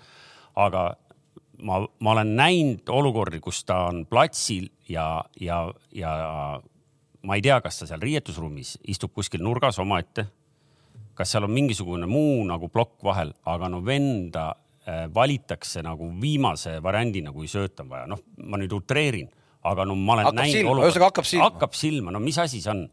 [0.56, 0.96] aga
[1.64, 6.62] ma, ma olen näinud olukordi, kus ta on platsil ja, ja, ja
[7.22, 10.28] ma ei tea, kas ta seal riietusruumis istub kuskil nurgas omaette.
[11.14, 14.54] kas seal on mingisugune muu nagu plokk vahel, aga no venda
[14.88, 18.08] äh, valitakse nagu viimase variandina, kui sööta on vaja.
[18.08, 19.30] noh, ma nüüd utreerin,
[19.64, 21.06] aga no ma olen hakkab näinud olukorda.
[21.06, 21.50] hakkab silma.
[21.50, 22.88] hakkab silma, no mis asi see on?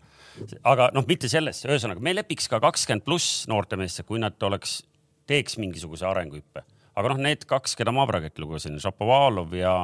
[0.66, 4.80] aga noh, mitte sellest, ühesõnaga me lepiks ka kakskümmend pluss noortemeeste, kui nad oleks
[5.30, 6.64] teeks mingisuguse arenguhüppe.
[6.96, 9.74] aga noh, need kaks, keda ma praegu lugesin, Šapovalov ja,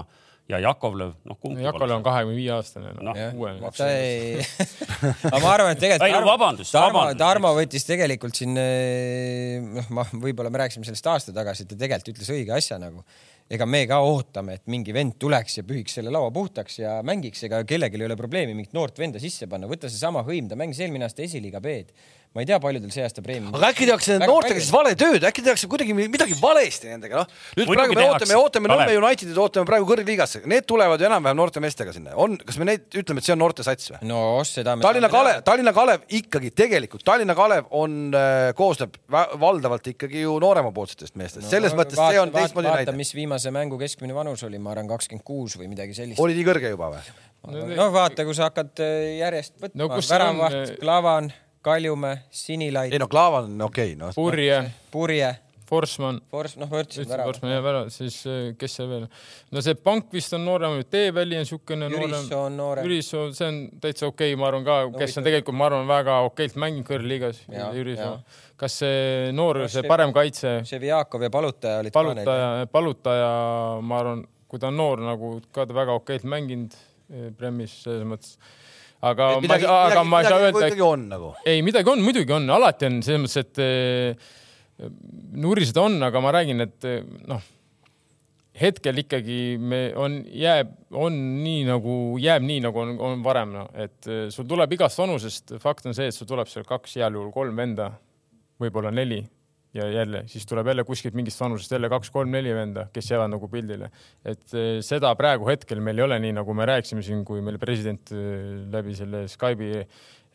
[0.48, 1.60] ja Jakovlev, noh kumb.
[1.60, 3.12] Jakovlev on kahekümne viie aastane no,.
[3.12, 4.40] No, ei...
[5.32, 6.06] aga ma arvan, et tegelikult.
[6.08, 11.12] ei no vabandust, Tarmo, Tarmo võttis tegelikult siin, eh, noh, ma võib-olla me rääkisime sellest
[11.12, 13.04] aasta tagasi, et ta tegelikult ütles õige asja nagu
[13.52, 17.42] ega me ka ootame, et mingi vend tuleks ja pühiks selle laua puhtaks ja mängiks,
[17.48, 20.80] ega kellelgi ei ole probleemi mingit noort venda sisse panna, võta seesama Hõim, ta mängis
[20.80, 21.92] eelmine aasta esiliiga B-d
[22.32, 23.50] ma ei tea, paljudel see aasta preemia.
[23.52, 27.40] aga äkki tehakse noortega siis vale tööd, äkki tehakse kuidagi midagi valesti nendega, noh.
[27.58, 31.36] nüüd Muidugi praegu me ootame, ootame Nõmme Unitedit, ootame praegu kõrgliigasse, need tulevad ju enam-vähem
[31.36, 34.00] noorte meestega sinna, on, kas me neid ütleme, et see on noorte sats või?
[34.08, 39.92] no seda me Tallinna Kalev, Tallinna Kalev ikkagi tegelikult, Tallinna Kalev on äh,, koosneb valdavalt
[39.92, 42.96] ikkagi ju nooremapoolsetest meestest no,, selles mõttes vaata, see on teistmoodi näide.
[42.96, 46.22] mis viimase mängu keskmine vanus oli, ma arvan, kakskümmend kuus või midagi sellist.
[46.22, 47.04] oli nii kõrge juba või?
[47.76, 51.32] no vaata, kui sa hakkad äh, järjest võtma no,, väravaht, äh, Klavan
[51.62, 52.92] Kaljumäe, Sinilaid.
[52.92, 54.12] ei no Klaavan on okei okay, no..
[54.16, 54.64] Purje.
[54.90, 55.32] Purje.
[55.72, 56.18] Forsman.
[56.28, 57.24] Fors-, noh, ma ütlesin ära.
[57.24, 59.06] Forsman jääb ära, siis äh, kes seal veel?
[59.54, 62.12] no see pank vist on noorem, Teeväli on niisugune noorem.
[62.12, 62.88] Jürisso on noorem.
[62.88, 66.18] Jürisso, see on täitsa okei okay,, ma arvan ka, kes on tegelikult, ma arvan, väga
[66.28, 67.40] okeilt mänginud kõrgliigas.
[67.78, 68.10] Jürisso.
[68.60, 70.58] kas see noor, see parem kaitse?
[70.68, 73.30] Ševjakov ja Palutaja olid palutaja, Palutaja,
[73.80, 78.04] ma arvan, kui ta on noor nagu ka ta väga okeilt mänginud eh, Premis selles
[78.12, 78.36] mõttes
[79.02, 80.68] aga et midagi, ma, aga midagi, ma ei saa öelda.
[80.68, 81.32] ikkagi on nagu.
[81.44, 84.30] ei, midagi on, muidugi on, alati on selles mõttes, et eh,
[85.42, 87.42] nurised on, aga ma räägin, et eh, noh,
[88.62, 93.66] hetkel ikkagi me on, jääb, on nii nagu, jääb nii nagu on, on varem, no
[93.74, 97.18] et eh, sul tuleb igast vanusest, fakt on see, et sul tuleb seal kaks, heal
[97.18, 97.92] juhul kolm venda,
[98.62, 99.24] võib-olla neli
[99.74, 103.90] ja jälle, siis tuleb jälle kuskilt mingist vanusest jälle kaks-kolm-neli venda, kes jäävad nagu pildile.
[104.24, 107.58] et eh, seda praegu hetkel meil ei ole nii, nagu me rääkisime siin, kui meil
[107.62, 109.86] president eh, läbi selle Skype'i,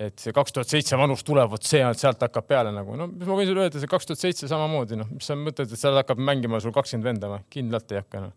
[0.07, 3.29] et see kaks tuhat seitse vanus tuleb, vot see, sealt hakkab peale nagu, no mis
[3.29, 5.97] ma võin sulle öelda, see kaks tuhat seitse samamoodi, noh, mis sa mõtled, et seal
[6.01, 7.45] hakkab mängima sul kakskümmend venda või?
[7.53, 8.35] kindlalt ei hakka, noh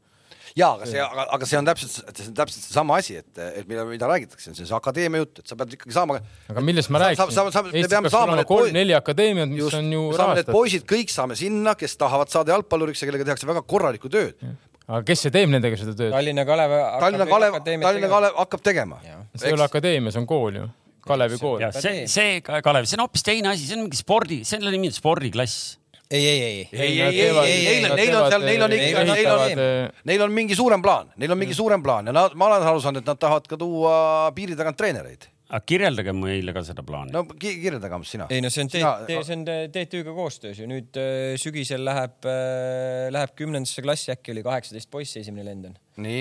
[0.59, 3.69] ja aga see, aga, aga see on täpselt, see on täpselt seesama asi, et, et
[3.69, 6.19] mida, mida räägitakse, see on see akadeemia jutt, et sa pead ikkagi saama.
[6.53, 7.71] aga millest ma rääkisin?
[7.71, 10.55] Eestis peaks olema kolm-neli akadeemiat, mis just, on ju rahastatud.
[10.57, 14.39] poisid kõik saame sinna, kes tahavad saada jalgpalluriks ja kellega tehakse väga korralikku tööd.
[14.87, 16.13] aga kes see teeb nendega seda tööd?
[16.15, 16.77] Tallinna Kalev.
[17.07, 19.01] Tallinna Kalev, Tallinna Kalev hakkab tegema.
[19.35, 20.69] see ei ole akadeemia, see on kool ju
[21.07, 21.63] Kalevi kool.
[21.79, 24.97] see, see Kalev, see on hoopis teine asi, see on mingi spordi, selle nimi on
[24.97, 25.80] spordiklass
[26.11, 29.29] ei, ei, ei, ei, ei, ei, ei, neil, neil on seal, neil on ikka, neil
[29.31, 29.67] on,
[30.11, 32.81] neil on mingi suurem plaan, neil on mingi suurem plaan ja nad, ma olen aru
[32.83, 33.93] saanud, et nad tahavad ka tuua
[34.35, 35.29] piiri tagant treenereid.
[35.51, 37.11] Aga kirjeldage meile ka seda plaani.
[37.15, 38.27] no kirjeldage Ams, sina.
[38.31, 40.67] ei no see on see on TTÜ-ga koostöös ju.
[40.71, 45.79] Nüüd äh, sügisel läheb äh,, läheb kümnendasse klassi, äkki oli kaheksateist poissi esimene lend on.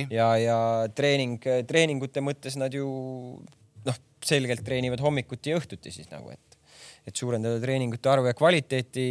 [0.10, 0.60] ja, ja
[0.98, 1.38] treening,
[1.70, 2.88] treeningute mõttes nad ju
[3.86, 6.50] noh, selgelt treenivad hommikuti ja õhtuti siis nagu, et
[7.08, 9.06] et suurendada treeningute arvu ja kvaliteeti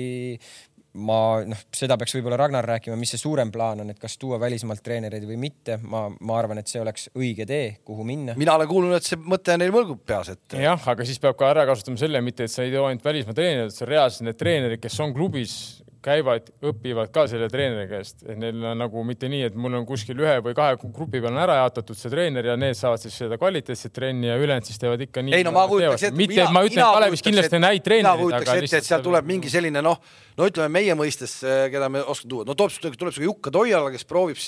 [0.98, 4.38] ma noh, seda peaks võib-olla Ragnar rääkima, mis see suurem plaan on, et kas tuua
[4.42, 5.78] välismaalt treenereid või mitte.
[5.82, 8.36] ma, ma arvan, et see oleks õige tee, kuhu minna.
[8.38, 10.58] mina olen kuulnud, et see mõte neil mõlgub peas, et.
[10.58, 13.36] jah, aga siis peab ka ära kasutama selle, mitte et sa ei too ainult välismaa
[13.38, 15.58] treenereid, see on reaalselt need treenerid, kes on klubis
[16.04, 19.86] käivad, õpivad ka selle treeneri käest, et neil on nagu mitte nii, et mul on
[19.88, 23.16] kuskil ühe või kahe grupi peal on ära jaotatud see treener ja need saavad siis
[23.24, 25.34] seda kvaliteetset trenni ja ülejäänud siis teevad ikka nii.
[25.38, 26.18] ei no ma kujutaks ette.
[26.18, 28.20] mitte, ma ütlen, et Kalevis kindlasti on häid treenereid.
[28.20, 29.98] mina kujutaks ette, et sealt tuleb mingi selline noh,
[30.38, 33.90] no ütleme meie mõistes, eh, keda me oskame tuua, no tuleb, tuleb sihuke Jukka Toiala,
[33.94, 34.38] kes proovib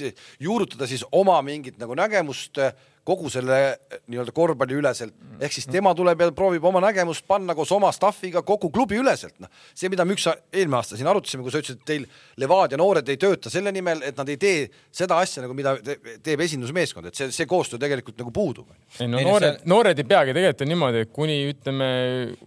[0.41, 2.63] juurutada siis oma mingit nagu nägemust
[3.07, 7.57] kogu selle eh, nii-öelda korvpalli üleselt, ehk siis tema tuleb ja proovib oma nägemust panna
[7.57, 9.51] koos oma staff'iga kogu klubi üleselt, noh.
[9.75, 12.07] see, mida me üks eelmine aasta siin arutasime, kui sa ütlesid, et teil
[12.41, 16.45] Levadia noored ei tööta selle nimel, et nad ei tee seda asja nagu, mida teeb
[16.45, 18.71] esindusmeeskond, et see, see koostöö tegelikult nagu puudub.
[19.01, 21.91] ei no noored, noored ei peagi tegelikult niimoodi, et kuni ütleme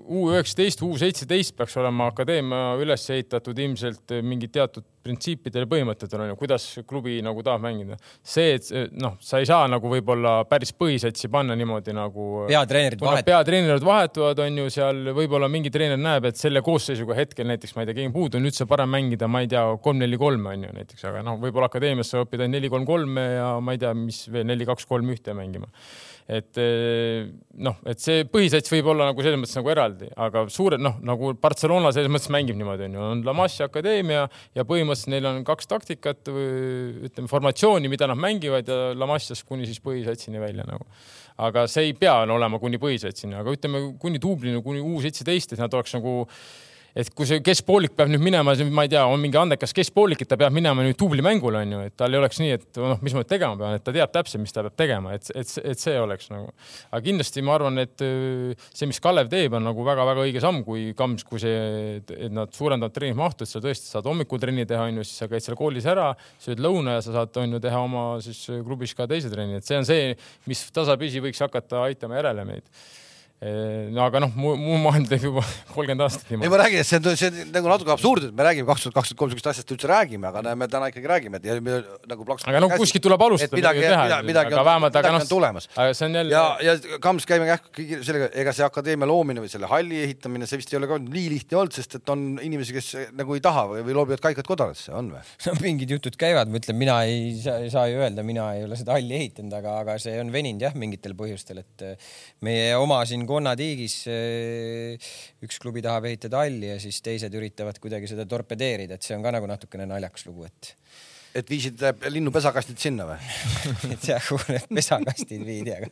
[0.04, 6.24] U üheksateist, U seitseteist peaks olema akadeemia üles ehitatud ilmselt mingi teatud printsiipidel ja põhimõtetel
[6.24, 7.98] on ju, kuidas klubi nagu tahab mängida.
[8.22, 12.46] see, et noh, sa ei saa nagu võib-olla päris põhisatsi panna niimoodi nagu.
[12.50, 13.28] peatreenerid vahetuvad.
[13.28, 17.84] peatreenerid vahetuvad, on ju seal võib-olla mingi treener näeb, et selle koosseisuga hetkel näiteks ma
[17.84, 21.06] ei tea, keegi puudu on, üldse parem mängida, ma ei tea, kolm-neli-kolme on ju näiteks,
[21.12, 25.36] aga noh, võib-olla akadeemias sa õpid ainult neli-kolm-kolme ja ma ei tea, mis veel neli-kaks-kolm-ühte
[25.38, 25.72] mängima
[26.28, 27.26] et eh,
[27.66, 31.34] noh, et see põhisats võib olla nagu selles mõttes nagu eraldi, aga suured noh, nagu
[31.40, 34.24] Barcelona selles mõttes mängib niimoodi onju, on La Masia akadeemia
[34.56, 39.44] ja põhimõtteliselt neil on kaks taktikat või ütleme formatsiooni, mida nad mängivad ja La Masias
[39.48, 40.88] kuni siis põhisatsini välja nagu.
[41.44, 45.60] aga see ei pea olema kuni põhisatsini, aga ütleme kuni duublini, kuni U seitseteist, et
[45.60, 46.22] nad oleks nagu
[46.94, 50.30] et kui see keskpoolik peab nüüd minema, ma ei tea, on mingi andekas keskpoolik, et
[50.30, 53.24] ta peab minema nüüd duublimängule onju, et tal ei oleks nii, et noh, mis ma
[53.26, 56.30] tegema pean, et ta teab täpselt, mis ta peab tegema, et, et, et see oleks
[56.34, 56.52] nagu.
[56.92, 60.62] aga kindlasti ma arvan, et äh, see, mis Kalev teeb, on nagu väga-väga õige samm,
[60.68, 64.86] kui Kams, kui see, et nad suurendavad treeningmahtu, et sa tõesti saad hommikul trenni teha,
[64.92, 66.12] onju, siis sa käid seal koolis ära,
[66.44, 69.82] sööd lõuna ja sa saad onju teha oma siis klubis ka teise trenni, et see
[69.82, 70.12] on see,
[70.50, 72.70] mis tasapisi võiks hakata aitama järele meid
[73.44, 75.42] no aga noh, mu, mu maailm teeb juba
[75.74, 76.48] kolmkümmend aastat niimoodi.
[76.48, 78.86] ei, ma räägin, et see on, see on nagu natuke absurdne, et me räägime kaks
[78.86, 81.80] tuhat kakskümmend kolm sihukest asjast üldse räägime, aga me täna ikkagi räägime, et ja me
[82.10, 82.46] nagu plaks.
[82.48, 83.58] aga noh, kuskilt tuleb alustada.
[83.60, 85.68] midagi, midagi, midagi on, vähemalt, aga noh, tulemas.
[85.76, 86.36] aga see on jälle.
[86.36, 90.62] ja, ja Kams käime kähku sellega, ega see akadeemia loomine või selle halli ehitamine, see
[90.62, 93.66] vist ei ole ka nii lihtne olnud, sest et on inimesi, kes nagu ei taha
[93.74, 95.26] või, või loobivad kaikad kodaratesse, on või?
[95.50, 98.64] no mingid jutud käivad, ma ütlen, mina ei saa, ei saa ju öelda, mina ei
[98.70, 101.86] ole seda halli ehitanud, aga, aga see on veninud jah, mingitel põhjustel, et
[102.46, 103.98] meie oma siin konnatiigis
[105.44, 109.26] üks klubi tahab ehitada halli ja siis teised üritavad kuidagi seda torpedeerida, et see on
[109.26, 110.74] ka nagu natukene naljakas lugu, et.
[111.42, 113.20] et viisid äh, linnu pesakastid sinna või
[113.92, 115.92] ei tea, kuhu need pesakastid viidi, aga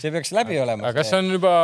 [0.00, 0.88] see peaks läbi olema.
[0.88, 1.54] aga kas see on juba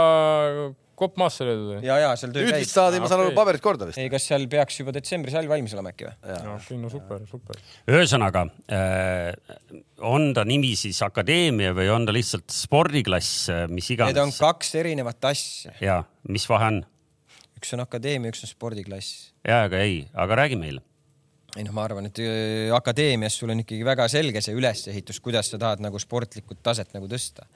[0.98, 1.80] kopp maasse löödud või?
[1.86, 2.52] ja, ja seal töö käib.
[2.52, 4.00] nüüd vist saadi, ma saan aru, paberid korda vist.
[4.00, 6.14] ei, kas seal peaks juba detsembris hall valmis olema äkki või?
[6.54, 7.60] okei, no super, super.
[7.90, 8.46] ühesõnaga
[8.78, 14.14] äh, on ta nimi siis akadeemia või on ta lihtsalt spordiklass, äh, mis iganes?
[14.14, 15.76] Need on kaks erinevat asja.
[15.84, 16.82] ja, mis vahe on?
[17.60, 19.30] üks on akadeemia, üks on spordiklass.
[19.42, 20.84] ja, aga ei, aga räägi meile
[21.54, 25.52] ei noh, ma arvan, et äh, akadeemias sul on ikkagi väga selge see ülesehitus, kuidas
[25.52, 27.46] sa tahad nagu sportlikku taset nagu tõsta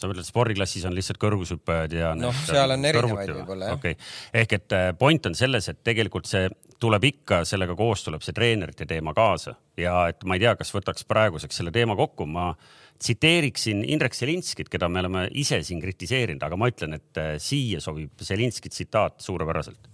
[0.00, 2.12] sa mõtled, spordiklassis on lihtsalt kõrgushüppajad ja.
[2.18, 3.78] noh, seal on erinevaid võib-olla jah.
[3.78, 6.48] okei okay., ehk et äh, point on selles, et tegelikult see
[6.82, 10.74] tuleb ikka, sellega koos tuleb see treenerite teema kaasa ja et ma ei tea, kas
[10.74, 12.50] võtaks praeguseks selle teema kokku, ma
[12.98, 17.82] tsiteeriksin Indrek Selinskit, keda me oleme ise siin kritiseerinud, aga ma ütlen, et äh, siia
[17.84, 19.90] sobib Selinski tsitaat suurepäraselt.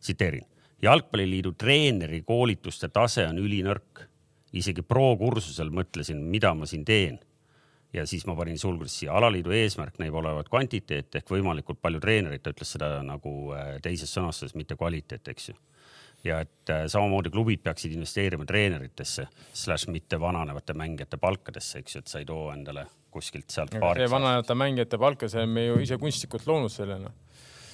[0.00, 0.46] tsiteerin,
[0.82, 4.06] jalgpalliliidu treeneri koolituste tase on ülinõrk.
[4.52, 7.18] isegi pro-kursusel mõtlesin, mida ma siin teen
[7.92, 12.42] ja siis ma panin sulgudes siia alaliidu eesmärk näib olevat kvantiteet ehk võimalikult palju treenereid,
[12.44, 15.56] ta ütles seda nagu äh, teises sõnastuses, mitte kvaliteet, eks ju.
[16.24, 22.04] ja et äh, samamoodi klubid peaksid investeerima treeneritesse, slaš mitte vananevate mängijate palkadesse, eks ju,
[22.04, 23.72] et sa ei too endale kuskilt sealt.
[23.72, 27.16] see vananevate mängijate palka, see on me ju ise kunstlikult loonud selle noh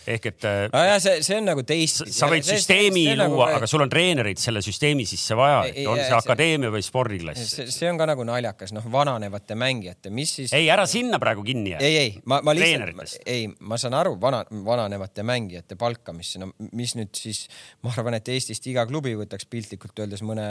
[0.07, 0.85] ehk et ah,.
[0.91, 2.05] jah, see, see on nagu teist.
[2.15, 5.37] sa võid see, süsteemi see, see luua nagu..., aga sul on treenereid selle süsteemi sisse
[5.39, 7.55] vaja, et on see, see akadeemia või spordiklass.
[7.75, 10.57] see on ka nagu naljakas, noh, vananevate mängijate, mis siis.
[10.57, 11.85] ei, ära sinna praegu kinni jää.
[11.85, 16.97] ei, ei, ma, ma lihtsalt, ei, ma saan aru, vana, vananevate mängijate palkamisse, no mis
[16.99, 17.47] nüüd siis,
[17.85, 20.47] ma arvan, et Eestist iga klubi võtaks piltlikult öeldes mõne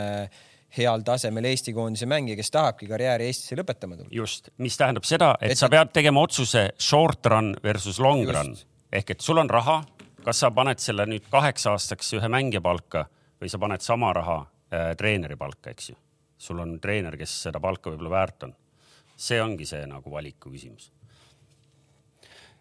[0.73, 4.09] heal tasemel Eesti koondise mängija, kes tahabki karjääri Eestisse lõpetama tulla.
[4.13, 8.37] just, mis tähendab seda, et, et sa pead tegema otsuse short run versus long just.
[8.37, 8.55] run
[8.93, 9.81] ehk et sul on raha,
[10.23, 13.07] kas sa paned selle nüüd kaheks aastaks ühe mängija palka
[13.41, 15.99] või sa paned sama raha äh, treeneri palka, eks ju.
[16.37, 18.55] sul on treener, kes seda palka võib-olla väärt on.
[19.17, 20.91] see ongi see nagu valiku küsimus.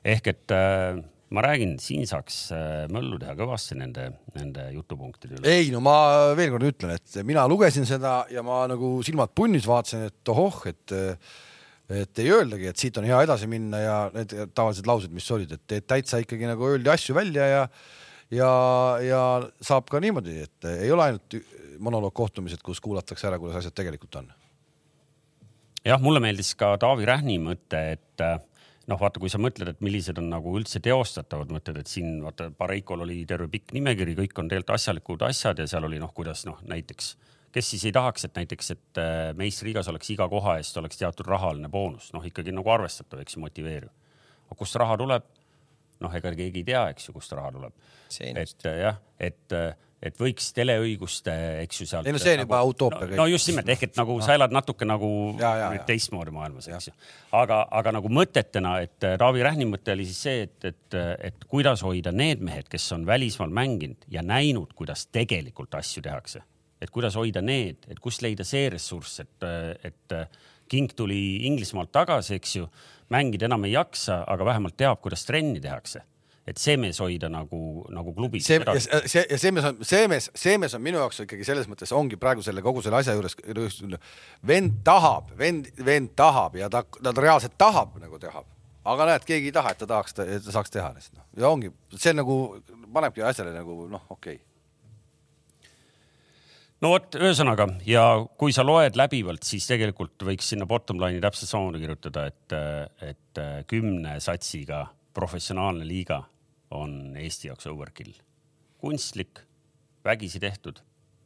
[0.04, 5.48] ehk et äh, ma räägin, siin saaks äh, möllu teha kõvasti nende, nende jutupunktide üle.
[5.48, 9.68] ei no ma veel kord ütlen, et mina lugesin seda ja ma nagu silmad punnis
[9.68, 11.32] vaatasin, et ohoh, et äh,
[11.96, 15.56] et ei öeldagi, et siit on hea edasi minna ja need tavalised laused, mis olid,
[15.56, 17.64] et, et täitsa ikkagi nagu öeldi asju välja ja
[18.32, 18.52] ja,
[19.04, 19.22] ja
[19.64, 21.36] saab ka niimoodi, et ei ole ainult
[21.82, 24.32] monoloogkohtumised, kus kuulatakse ära, kuidas asjad tegelikult on.
[25.84, 28.24] jah, mulle meeldis ka Taavi Rähni mõte, et
[28.90, 32.50] noh, vaata, kui sa mõtled, et millised on nagu üldse teostatavad mõtted, et siin vaata,
[32.56, 36.46] Pareikol oli terve pikk nimekiri, kõik on tegelikult asjalikud asjad ja seal oli noh, kuidas
[36.48, 37.14] noh, näiteks
[37.52, 41.28] kes siis ei tahaks, et näiteks, et äh, meistriliigas oleks iga koha eest oleks teatud
[41.28, 43.92] rahaline boonus, noh ikkagi nagu arvestatav, eks ju, motiveeriv.
[44.48, 45.30] aga kust raha tuleb?
[46.02, 47.72] noh, ega keegi ei tea, eks ju, kust raha tuleb.
[48.18, 52.08] et äh, jah, et, äh, et võiks teleõiguste, eks ju sealt.
[52.08, 54.36] ei no see on juba nagu, utoopia no, no just nimelt ehk et nagu sa
[54.38, 55.10] elad natuke nagu
[55.86, 56.94] teistmoodi maailmas, eks ju.
[57.38, 61.84] aga, aga nagu mõtetena, et Taavi Rähni mõte oli siis see, et, et, et kuidas
[61.84, 66.42] hoida need mehed, kes on välismaal mänginud ja näinud, kuidas tegelikult asju tehakse
[66.82, 69.48] et kuidas hoida need, et kust leida see ressurss, et,
[69.86, 70.16] et
[70.72, 72.66] King tuli Inglismaalt tagasi, eks ju,
[73.12, 76.02] mängida enam ei jaksa, aga vähemalt teab, kuidas trenni tehakse
[76.48, 77.58] et see mees hoida nagu,
[77.94, 78.46] nagu klubis.
[78.46, 78.58] see,
[79.10, 81.92] see ja see mees on, see mees, see mees on minu jaoks ikkagi selles mõttes
[81.94, 83.78] ongi praegu selle kogu selle asja juures,
[84.50, 88.42] vend tahab, vend, vend tahab ja ta, ta reaalselt tahab nagu teha.
[88.90, 91.50] aga näed, keegi ei taha, et ta tahaks, et ta saaks teha lihtsalt noh, ja
[91.52, 92.38] ongi, see nagu
[92.92, 94.51] panebki asjale nagu noh, okei okay
[96.82, 98.04] no vot, ühesõnaga ja
[98.38, 102.56] kui sa loed läbivalt, siis tegelikult võiks sinna bottom line'i täpselt samamoodi kirjutada, et,
[103.06, 106.22] et kümne satsiga professionaalne liiga
[106.72, 108.14] on Eesti jaoks overkill.
[108.82, 109.38] kunstlik,
[110.04, 110.80] vägisi tehtud,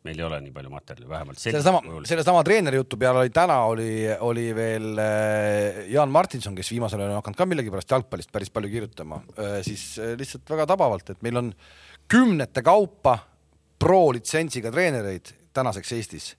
[0.04, 1.40] meil ei ole nii palju materjali, vähemalt.
[1.40, 3.88] sellesama, sellesama treeneri jutu peale oli täna oli,
[4.20, 8.70] oli veel äh, Jaan Martinson, kes viimasel ajal on hakanud ka millegipärast jalgpallist päris palju
[8.74, 11.50] kirjutama, äh, siis äh, lihtsalt väga tabavalt, et meil on
[12.12, 13.18] kümnete kaupa
[13.80, 16.34] pro litsentsiga treenereid tänaseks Eestis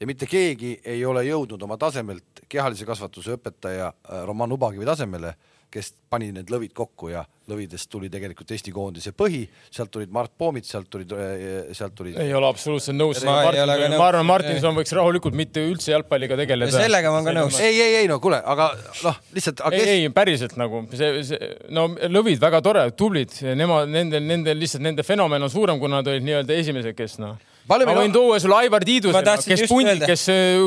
[0.00, 5.34] ja mitte keegi ei ole jõudnud oma tasemelt kehalise kasvatuse õpetaja äh, Roman Ubakivi tasemele,
[5.68, 9.42] kes pani need lõvid kokku ja lõvidest tuli tegelikult Eesti koondise põhi,
[9.74, 12.16] sealt tulid Mart Poomits, sealt tulid, äh, sealt tulid.
[12.22, 13.20] ei ole absoluutselt nõus.
[13.26, 16.72] ma, ma arvan, Martinson võiks rahulikult mitte üldse jalgpalliga tegeleda.
[16.78, 17.60] sellega ma olen ka nõus.
[17.60, 18.70] ei, ei, ei no kuule, aga
[19.02, 19.66] noh, lihtsalt.
[19.72, 24.62] ei kes..., ei päriselt nagu see, see, no lõvid väga tore, tublid, nemad, nendel, nendel
[24.62, 27.36] lihtsalt nende fenomen on suurem, kui nad olid nii-öelda esimesed, kes noh
[27.68, 30.24] ma võin tuua sulle Aivar Tiiduse, kes pundi, kes,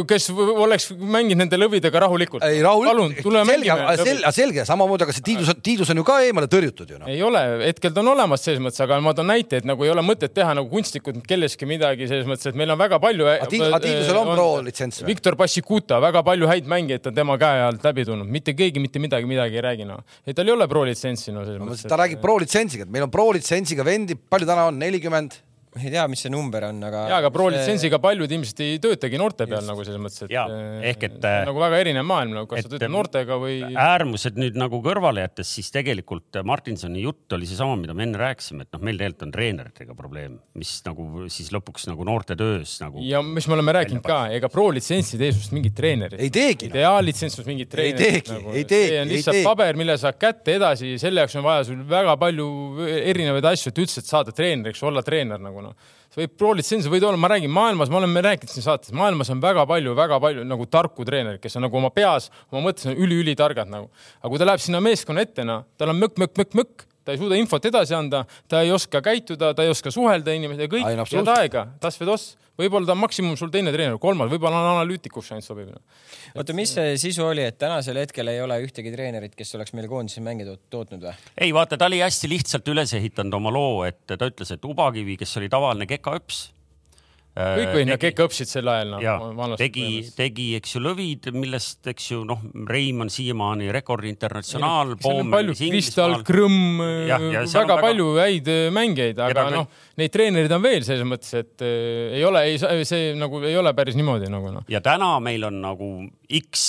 [0.10, 2.46] kes oleks mänginud nende lõvidega rahulikult.
[2.46, 6.94] ei rahulikult, selge, selge, selge, samamoodi, aga see Tiidus, Tiidus on ju ka eemale tõrjutud
[6.94, 7.10] ju no..
[7.12, 9.94] ei ole, hetkel ta on olemas selles mõttes, aga ma toon näite, et nagu ei
[9.94, 13.30] ole mõtet teha nagu kunstlikult kelleski midagi selles mõttes, et meil on väga palju.
[13.52, 15.12] Tiidusel on pro litsents või?
[15.12, 19.02] Viktor Bassikuta, väga palju häid mängijaid on tema käe alt läbi tulnud, mitte keegi mitte
[19.04, 20.04] midagi, midagi ei räägi noh.
[20.26, 21.88] et tal ei ole pro litsentsi no selles mõttes.
[21.90, 25.40] ta räägib pro litsentsiga, et meil on pro litsentsiga vendi, palju täna on, nelikümmend
[25.72, 27.06] ma ei tea, mis see number on, aga.
[27.08, 28.04] ja, aga pro litsentsiga see...
[28.04, 29.70] paljud ilmselt ei töötagi noorte peal Just.
[29.70, 30.56] nagu selles mõttes, et.
[30.90, 31.28] ehk et.
[31.48, 33.62] nagu väga erinev maailm nagu, kas et, sa töötad noortega või.
[33.70, 38.68] äärmused nüüd nagu kõrvale jättes, siis tegelikult Martinsoni jutt oli seesama, mida me enne rääkisime,
[38.68, 43.00] et noh, meil tegelikult on treeneritega probleem, mis nagu siis lõpuks nagu noorte töös nagu.
[43.08, 46.20] ja mis me oleme rääkinud ka, ega pro litsentsi ei tee sinust mingit treenerit.
[46.20, 46.68] ei teegi.
[46.68, 48.04] ideaallitsents sinust mingit treenerit.
[48.04, 48.92] ei teegi nagu,, ei teegi.
[48.92, 52.52] see on lihtsalt paber, mille saad kätte edasi, selle jaoks on vaja sul väga palju
[53.00, 55.98] erinevaid asju, et üldse saada treeneriks, olla treener nagu noh.
[56.12, 59.30] Sa võid pro litsentsi, võid olla, ma räägin maailmas, me oleme rääkinud siin saates, maailmas
[59.32, 62.90] on väga palju, väga palju nagu tarku treenereid, kes on nagu oma peas, oma mõttes
[62.92, 63.88] on üliülitargad nagu.
[64.20, 67.16] aga kui ta läheb sinna meeskonna ette, noh, tal on mökk, mökk, mökk, mökk, ta
[67.16, 70.90] ei suuda infot edasi anda, ta ei oska käituda, ta ei oska suhelda inimestega, kõik,
[71.24, 74.70] ole aega, tas või toss võib-olla ta on maksimum sul teine treener, kolmas, võib-olla on
[74.76, 75.74] analüütikuks ainult sobib.
[76.36, 79.92] oota, mis see sisu oli, et tänasel hetkel ei ole ühtegi treenerit, kes oleks meile
[79.92, 81.18] koondise mänge tootnud või?
[81.42, 85.18] ei vaata, ta oli hästi lihtsalt üles ehitanud oma loo, et ta ütles, et Ubakivi,
[85.20, 86.50] kes oli tavaline kekaõps
[87.32, 89.48] kõik võid nagu ikka õppisid sel ajal no,.
[89.60, 94.96] tegi, tegi, eks ju, lõvid, millest, eks ju, noh, Reim on siiamaani rekordi internatsionaal.
[95.72, 99.70] Kristal, Krõmm, väga väga palju häid äh, mängijaid, aga noh,
[100.02, 103.76] neid treenereid on veel selles mõttes, et äh, ei ole, ei, see nagu ei ole
[103.78, 104.68] päris niimoodi nagu noh.
[104.72, 105.94] ja täna meil on nagu
[106.42, 106.68] X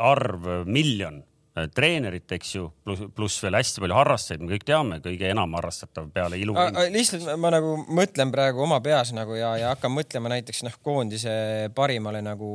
[0.00, 1.29] arv, miljon Äh,
[1.74, 6.08] treenerit, eks ju, pluss, pluss veel hästi palju harrastajaid, me kõik teame, kõige enam harrastatav
[6.14, 6.54] peale ilu.
[6.94, 11.32] lihtsalt ma nagu mõtlen praegu oma peas nagu ja, ja hakkan mõtlema näiteks noh, koondise
[11.74, 12.50] parimale nagu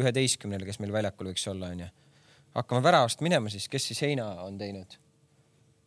[0.00, 1.90] üheteistkümnele, kes meil väljakul võiks olla, onju.
[2.56, 5.00] hakkame väravast minema siis, kes siis heina on teinud?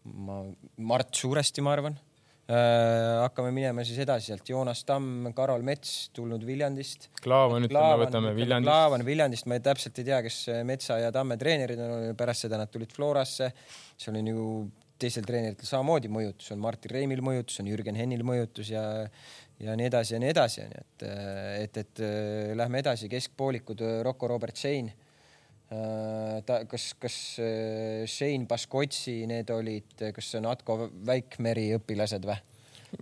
[0.08, 0.44] ma,
[0.78, 2.07] Mart suuresti, ma arvan Äh,
[2.48, 7.10] hakkame minema siis edasi sealt Joonas Tamm, Karol Mets tulnud Viljandist.
[7.20, 8.70] Klaavan ütleme, võtame Viljandist.
[8.70, 10.38] Klaavan Viljandist, ma täpselt ei tea, kes
[10.68, 13.52] Metsa ja Tamme treenerid on, pärast seda nad tulid Florasse.
[13.98, 14.46] see oli ju
[14.98, 18.86] teistel treeneritel samamoodi mõjutus, on Martin Reimil mõjutus, on Jürgen Hennil mõjutus ja
[19.60, 21.06] ja nii edasi ja nii edasi, onju, et,
[21.64, 22.02] et, et
[22.56, 25.07] lähme edasi, keskpoolikud Rocco Robert Shane Äh,
[25.70, 32.40] ta, kas, kas äh, Shane Baskotsi, need olid, kas see on Atko Väikmeri õpilased või?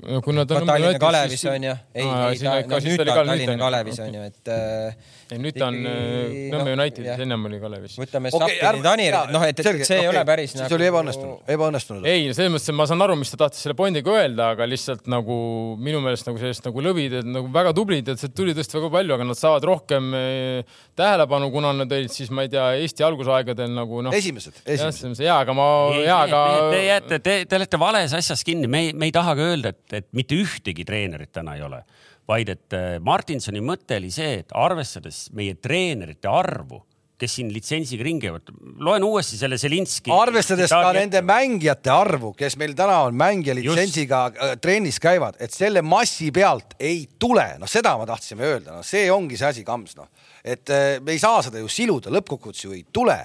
[0.04, 0.66] No kui nad on.
[0.68, 1.76] Tallinna Kalevis on ju.
[1.96, 5.14] ei, ei ta, no nüüd ta on Tallinna Kalevis on ju, et äh,.
[5.32, 7.96] ei nüüd ta on Nõmme no, Unitedis, ennem oli Kalevis.
[8.02, 10.78] võtame okay, Sapini Tanir, noh, et, et see ei ole päris siis nagu.
[10.78, 12.10] oli ebaõnnestunud, ebaõnnestunud.
[12.12, 15.10] ei, selles mõttes, et ma saan aru, mis ta tahtis selle Bondiga öelda, aga lihtsalt
[15.12, 15.38] nagu
[15.82, 18.92] minu meelest nagu sellest nagu lõvid, et nagu väga tublid, et sealt tuli tõesti väga
[18.98, 23.06] palju, aga nad saavad rohkem eh, tähelepanu, kuna nad olid siis, ma ei tea, Eesti
[23.06, 24.16] algusaegadel nagu noh.
[24.16, 25.24] esimesed, esimesed.
[25.26, 25.66] ja, aga ma,
[26.00, 26.42] ja, aga.
[26.72, 29.82] Te jääte, te, te olete vales asjas kinni, me ei, me ei tahagi öelda, et,
[29.94, 31.84] et mitte ühtegi treenerit täna ei ole,
[32.28, 36.82] vaid et äh, Martinsoni mõte oli see, et arvestades meie treenerite arvu
[37.20, 38.50] kes siin litsentsiga ringi käivad.
[38.84, 40.12] loen uuesti selle Zelinski.
[40.12, 45.54] arvestades ka nende mängijate arvu, kes meil täna on mängija litsentsiga äh, trennis käivad, et
[45.56, 49.64] selle massi pealt ei tule, noh, seda me tahtsime öelda, noh, see ongi see asi,
[49.68, 50.10] Kams, noh,
[50.44, 53.18] et äh, me ei saa seda ju siluda, lõppkokkuvõttes ju ei tule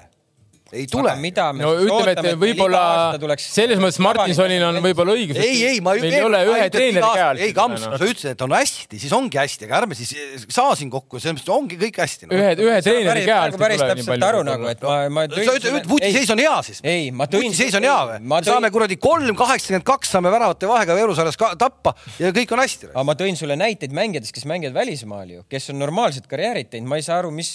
[0.71, 1.11] ei tule.
[1.59, 5.39] no ütleme, et võib-olla selles mõttes Martinsonil on võib-olla õigus.
[5.41, 7.41] ei, ei, ma meil ei ole ühe treeneri käe all.
[7.43, 10.13] ei, Kams, sa ütlesid, et on hästi, siis ongi hästi, aga ärme siis
[10.47, 12.37] saa siin kokku, selles mõttes ongi kõik hästi no..
[12.37, 13.57] ühe, ühe treeneri käe all.
[13.59, 15.25] päris täpselt aru nagu, et ma, ma.
[15.33, 16.81] sa ütled, vutiseis on hea siis?
[16.87, 17.49] ei, ma tõin.
[17.49, 18.39] vutiseis on hea või?
[18.47, 22.91] saame kuradi kolm kaheksakümmend kaks saame väravate vahega eurosarjas tappa ja kõik on hästi.
[22.93, 26.87] aga ma tõin sulle näiteid mängijatest, kes mängivad välismaal ju, kes on normaalset karjäärit teinud,
[26.91, 27.53] ma ei saa aru, mis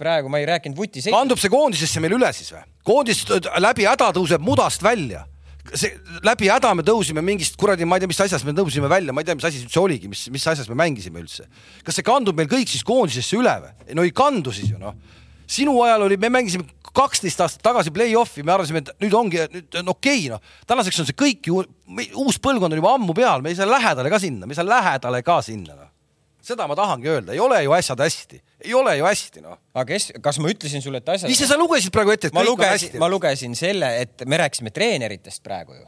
[0.00, 1.14] praegu, ma ei rääkinud vutiseisust.
[1.14, 2.64] kandub see koondisesse meil üle siis või?
[2.86, 3.22] koondis
[3.60, 5.26] läbi häda tõuseb mudast välja
[5.76, 5.92] see
[6.26, 9.22] läbi häda me tõusime mingist kuradi, ma ei tea, mis asjast me tõusime välja, ma
[9.22, 11.46] ei tea, mis asi see üldse oligi, mis, mis asjas me mängisime üldse.
[11.86, 13.72] kas see kandub meil kõik siis koondisesse üle või?
[13.98, 14.96] no ei kandu siis ju noh.
[15.50, 16.66] sinu ajal oli, me mängisime
[16.96, 20.58] kaksteist aastat tagasi play-off'i, me arvasime, et nüüd ongi, nüüd on okei okay, noh.
[20.66, 21.62] tänaseks on see kõik ju,
[22.24, 24.66] uus põlvkond on juba ammu peal, me ei saa lähedale ka sinna, me ei saa
[24.66, 25.89] lähedale ka sinna noh
[26.50, 29.60] seda ma tahangi öelda, ei ole ju asjad hästi, ei ole ju hästi, noh.
[29.74, 31.32] aga kes, kas ma ütlesin sulle, et asjad?
[31.32, 33.00] ise sa lugesid praegu ette, et ma kõik lugesin, on hästi.
[33.02, 35.86] ma lugesin selle, et me rääkisime treeneritest praegu ju.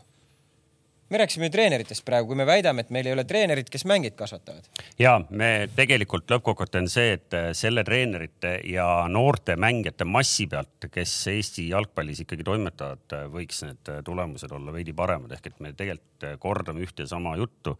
[1.13, 4.17] me rääkisime ju treeneritest praegu, kui me väidame, et meil ei ole treenerit, kes mängijaid
[4.19, 4.69] kasvatavad.
[5.03, 10.91] ja me tegelikult lõppkokkuvõte on see, et äh, selle treenerite ja noorte mängijate massi pealt,
[10.93, 15.65] kes Eesti jalgpallis ikkagi toimetavad, äh, võiks need äh, tulemused olla veidi paremad, ehk et
[15.65, 17.79] me tegelikult kordame ühte ja sama juttu.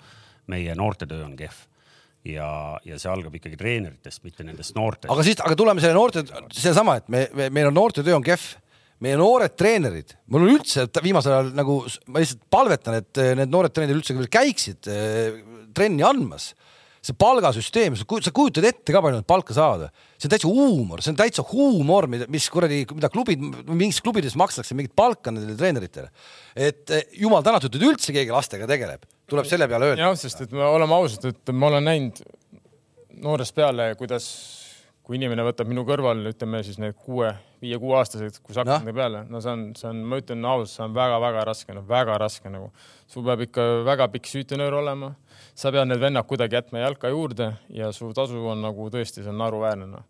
[0.51, 1.61] meie noortetöö on kehv
[2.29, 2.49] ja,
[2.87, 5.11] ja see algab ikkagi treeneritest, mitte nendest noortest.
[5.13, 8.45] aga siis, aga tuleme selle noorte, sedasama, et me, me, meil on noortetöö on kehv,
[9.03, 13.75] meie noored treenerid, mul on üldse viimasel ajal nagu, ma lihtsalt palvetan, et need noored
[13.75, 15.41] treenerid üldse käiksid äh,
[15.75, 16.53] trenni andmas
[17.03, 19.91] see palgasüsteem, sa kujutad ette ka palju nad palka saavad?
[20.23, 24.77] see on täitsa huumor, see on täitsa huumor, mis kuradi, mida klubid, mingis klubides makstakse
[24.79, 26.13] mingit palka nendele treeneritele.
[26.55, 29.03] et eh, jumal tänatud, et üldse keegi lastega tegeleb,
[29.33, 30.07] tuleb selle peale öelda.
[30.07, 32.23] jah, sest et me oleme ausad, et ma olen näinud
[33.23, 34.27] noorest peale, kuidas,
[35.03, 37.31] kui inimene võtab minu kõrval, ütleme siis need kuue,
[37.63, 38.97] viie-kuueaastased, kui sa hakkad no.
[38.97, 42.19] peale, no see on, see on, ma ütlen ausalt, see on väga-väga raske, no väga
[42.23, 42.71] raske nagu.
[43.11, 45.13] sul peab ikka väga pikk süütenöör olema
[45.55, 49.33] sa pead need vennad kuidagi jätma jalka juurde ja su tasu on nagu tõesti, see
[49.33, 50.07] on naeruväärne noh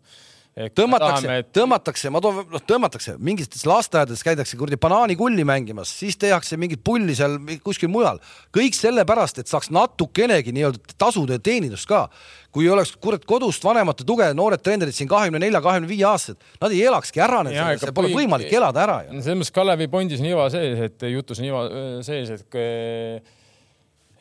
[0.53, 6.83] tõmmatakse tõmmatakse, ma toon, noh tõmmatakse, mingites lasteaedades käidakse kuradi banaanikulli mängimas, siis tehakse mingit
[6.85, 8.21] pulli seal kuskil mujal.
[8.53, 12.07] kõik sellepärast, et saaks natukenegi nii-öelda tasuda ja teenindust ka.
[12.53, 16.71] kui oleks kurat kodust vanemate tuge, noored treenerid siin kahekümne nelja, kahekümne viie aastased, nad
[16.71, 18.23] ei elakski ära, see pole või...
[18.23, 19.21] võimalik elada ära ju.
[19.21, 21.63] selles mõttes Kalevi pondis on iva sees, et jutus on iva
[22.05, 22.45] sees, et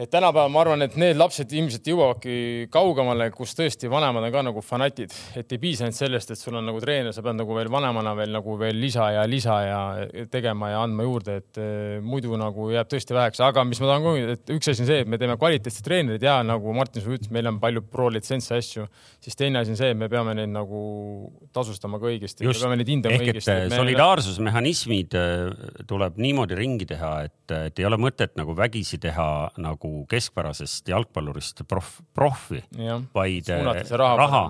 [0.03, 2.35] et tänapäeval ma arvan, et need lapsed ilmselt jõuavadki
[2.73, 6.57] kaugemale, kus tõesti vanemad on ka nagu fanatid, et ei piisa ainult sellest, et sul
[6.59, 9.81] on nagu treener, sa pead nagu veel vanemana veel nagu veel lisa ja lisa ja
[10.33, 14.07] tegema ja andma juurde, et eh, muidu nagu jääb tõesti väheks, aga mis ma tahan
[14.07, 17.05] ka öelda, et üks asi on see, et me teeme kvaliteetseid treenereid ja nagu Martin
[17.05, 18.89] sul ütles, meil on palju pro litsentsi asju,
[19.23, 20.83] siis teine asi on see, et me peame neid nagu
[21.55, 22.49] tasustama ka õigesti.
[22.97, 23.59] hindama ehk õigesti.
[23.69, 25.47] et solidaarsusmehhanismid eh,
[25.87, 29.31] tuleb niimoodi ringi teha, et, et ei ole mõtet nagu vägisi teha
[29.63, 32.63] nagu keskpärasest jalgpallurist proff, proffi,
[33.15, 34.45] vaid raha, raha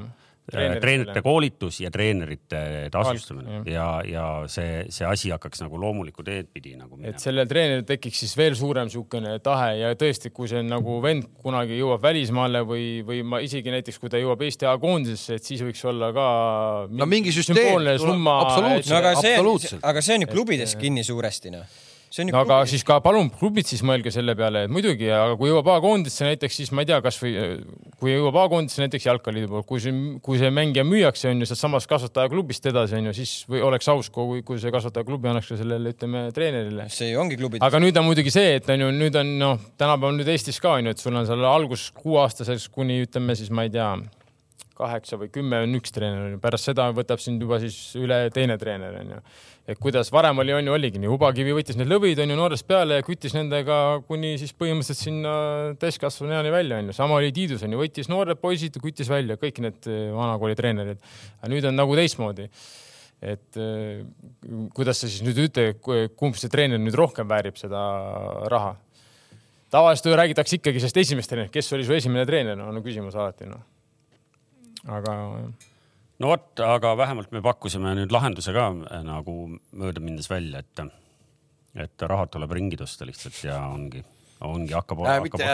[0.51, 3.62] treenerite koolitus ja treenerite tasustamine.
[3.70, 7.14] Ja, ja see, see asi hakkaks nagu loomulikku teed pidi nagu minema.
[7.14, 11.28] et sellel treeneril tekiks siis veel suurem niisugune tahe ja tõesti, kui see nagu vend
[11.45, 15.62] kunagi jõuab välismaale või, või ma isegi näiteks, kui ta jõuab Eesti A-koondisesse, et siis
[15.64, 16.26] võiks olla ka
[16.90, 17.86] no mingi süsteem,
[18.34, 21.80] absoluutselt, no, aga see, aga see on ju klubides kinni suuresti noh
[22.33, 22.71] no aga klubi.
[22.73, 26.59] siis ka palun klubid siis mõelge selle peale, et muidugi, aga kui jõuab A-koondisse näiteks,
[26.61, 27.33] siis ma ei tea, kasvõi
[28.01, 29.95] kui jõuab A-koondisse näiteks jalgpalliliidu poolt, kui see,
[30.25, 34.13] kui see mängija müüakse, on ju sealtsamast kasvatajaklubist edasi, on ju, siis või oleks aus,
[34.13, 36.89] kui, kui see kasvatajaklubi annaks ka sellele, ütleme, treenerile.
[36.93, 37.65] see ongi klubid.
[37.65, 40.77] aga nüüd on muidugi see, et on ju, nüüd on noh, tänapäeval nüüd Eestis ka
[40.79, 43.95] on ju, et sul on seal algus kuueaastaseks kuni ütleme siis ma ei tea
[44.83, 49.01] kaheksa või kümme on üks treener, pärast seda võtab sind juba siis üle teine treener
[49.01, 49.22] onju
[49.68, 52.66] et kuidas varem oli, on ju, oligi nii, Ubakivi võttis need lõvid, on ju, noorest
[52.66, 53.76] peale ja küttis nendega
[54.09, 55.35] kuni siis põhimõtteliselt sinna
[55.80, 56.97] täiskasvanu eani välja, on ju.
[56.97, 61.03] sama oli Tiidus, on ju, võttis noored poisid, küttis välja kõik need eh, vanakooli treenerid.
[61.39, 62.49] aga nüüd on nagu teistmoodi.
[63.22, 64.03] et eh,
[64.74, 65.76] kuidas sa siis nüüd ütle,
[66.18, 67.85] kumb see treener nüüd rohkem väärib seda
[68.51, 68.74] raha?
[69.70, 73.47] tavaliselt ju räägitakse ikkagi sellest esimesest treenerist, kes oli su esimene treener, on küsimus alati,
[73.49, 73.62] noh.
[74.89, 75.14] Aga
[76.22, 79.37] no vot, aga vähemalt me pakkusime nüüd lahenduse ka äh, nagu
[79.78, 80.89] möödaminnes välja, et,
[81.87, 84.03] et rahad tuleb ringi tõsta lihtsalt ja ongi,
[84.47, 85.20] ongi hakkab äh,.
[85.24, 85.49] mitte,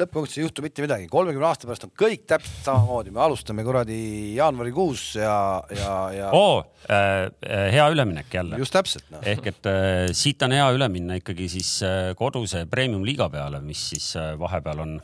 [0.00, 4.00] lõppkokkuvõttes ei juhtu mitte midagi, kolmekümne aasta pärast on kõik täpselt samamoodi, me alustame kuradi
[4.36, 5.36] jaanuarikuus ja,
[5.76, 6.32] ja, ja.
[6.36, 6.58] oo
[6.88, 7.28] äh,,
[7.76, 8.60] hea üleminek jälle.
[8.60, 9.22] just täpselt no..
[9.24, 13.88] ehk et äh, siit on hea üle minna ikkagi siis äh, koduse premium-liiga peale, mis
[13.94, 14.98] siis äh, vahepeal on,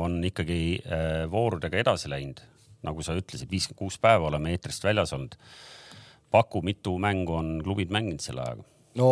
[0.00, 2.40] on ikkagi äh, voorudega edasi läinud
[2.86, 5.38] nagu sa ütlesid, viiskümmend kuus päeva oleme eetrist väljas olnud.
[6.32, 8.68] paku, mitu mängu on klubid mänginud selle ajaga?
[8.98, 9.08] no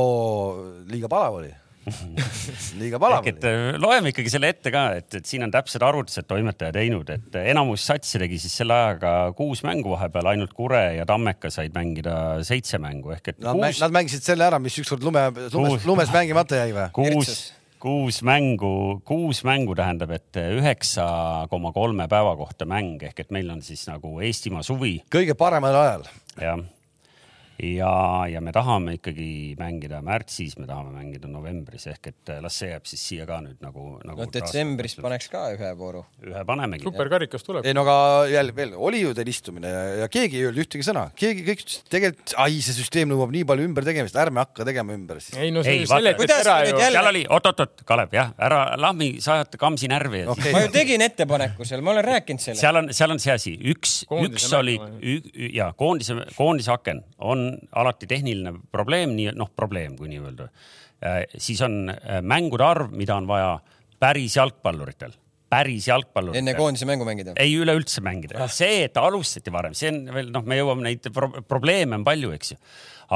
[0.88, 1.52] liiga palav oli
[2.80, 3.32] liiga palav oli.
[3.32, 7.08] et äh, loeme ikkagi selle ette ka, et, et siin on täpsed arvutused toimetaja teinud,
[7.14, 11.72] et enamus satsi tegi siis selle ajaga kuus mängu vahepeal, ainult Kure ja Tammeka said
[11.76, 12.14] mängida
[12.46, 13.80] seitse mängu ehk et nad, kuus...
[13.84, 16.90] nad mängisid selle ära, mis ükskord lume, lumes, lumes mängimata jäi või?
[16.96, 17.40] kuus,
[17.80, 21.06] kuus mängu, kuus mängu tähendab, et üheksa
[21.50, 24.98] koma kolme päeva kohta mäng ehk et meil on siis nagu Eestimaa suvi.
[25.12, 26.04] kõige paremal ajal.
[26.40, 26.60] jah
[27.62, 32.70] ja, ja me tahame ikkagi mängida märtsis, me tahame mängida novembris ehk et las see
[32.72, 34.24] jääb siis siia ka nüüd nagu, nagu.
[34.24, 36.02] no detsembris paneks ka ühe vooru.
[36.24, 36.86] ühe panemegi.
[36.86, 37.66] superkarikas tuleb.
[37.66, 40.86] ei no aga jälle veel oli ju teil istumine ja, ja keegi ei öelnud ühtegi
[40.86, 44.96] sõna, keegi kõik ütles tegelikult, ai, see süsteem nõuab nii palju ümbertegemist, ärme hakka tegema
[44.96, 45.36] ümber siis.
[45.40, 46.80] ei no see seletati ära ju.
[46.80, 50.54] seal oli, oot-oot-oot, Kalev jah, ära lahmi, sa ajad kamsi närvi okay..
[50.56, 52.64] ma ju tegin ettepaneku seal, ma olen rääkinud sellest.
[52.64, 54.78] seal on, seal on see asi, üks, üks oli
[55.54, 60.50] ja koondise, koondise aken on on alati tehniline probleem, nii noh, probleem, kui nii öelda.
[61.00, 63.58] Äh, siis on äh, mängude arv, mida on vaja
[64.00, 65.16] päris jalgpalluritel
[65.50, 66.38] päris jalgpalluritel.
[66.40, 67.34] enne koondise mängu mängida?
[67.40, 68.46] ei, üleüldse mängida.
[68.52, 72.30] see, et alustati varem, see on veel noh, me jõuame neid pro probleeme on palju,
[72.36, 72.58] eks ju.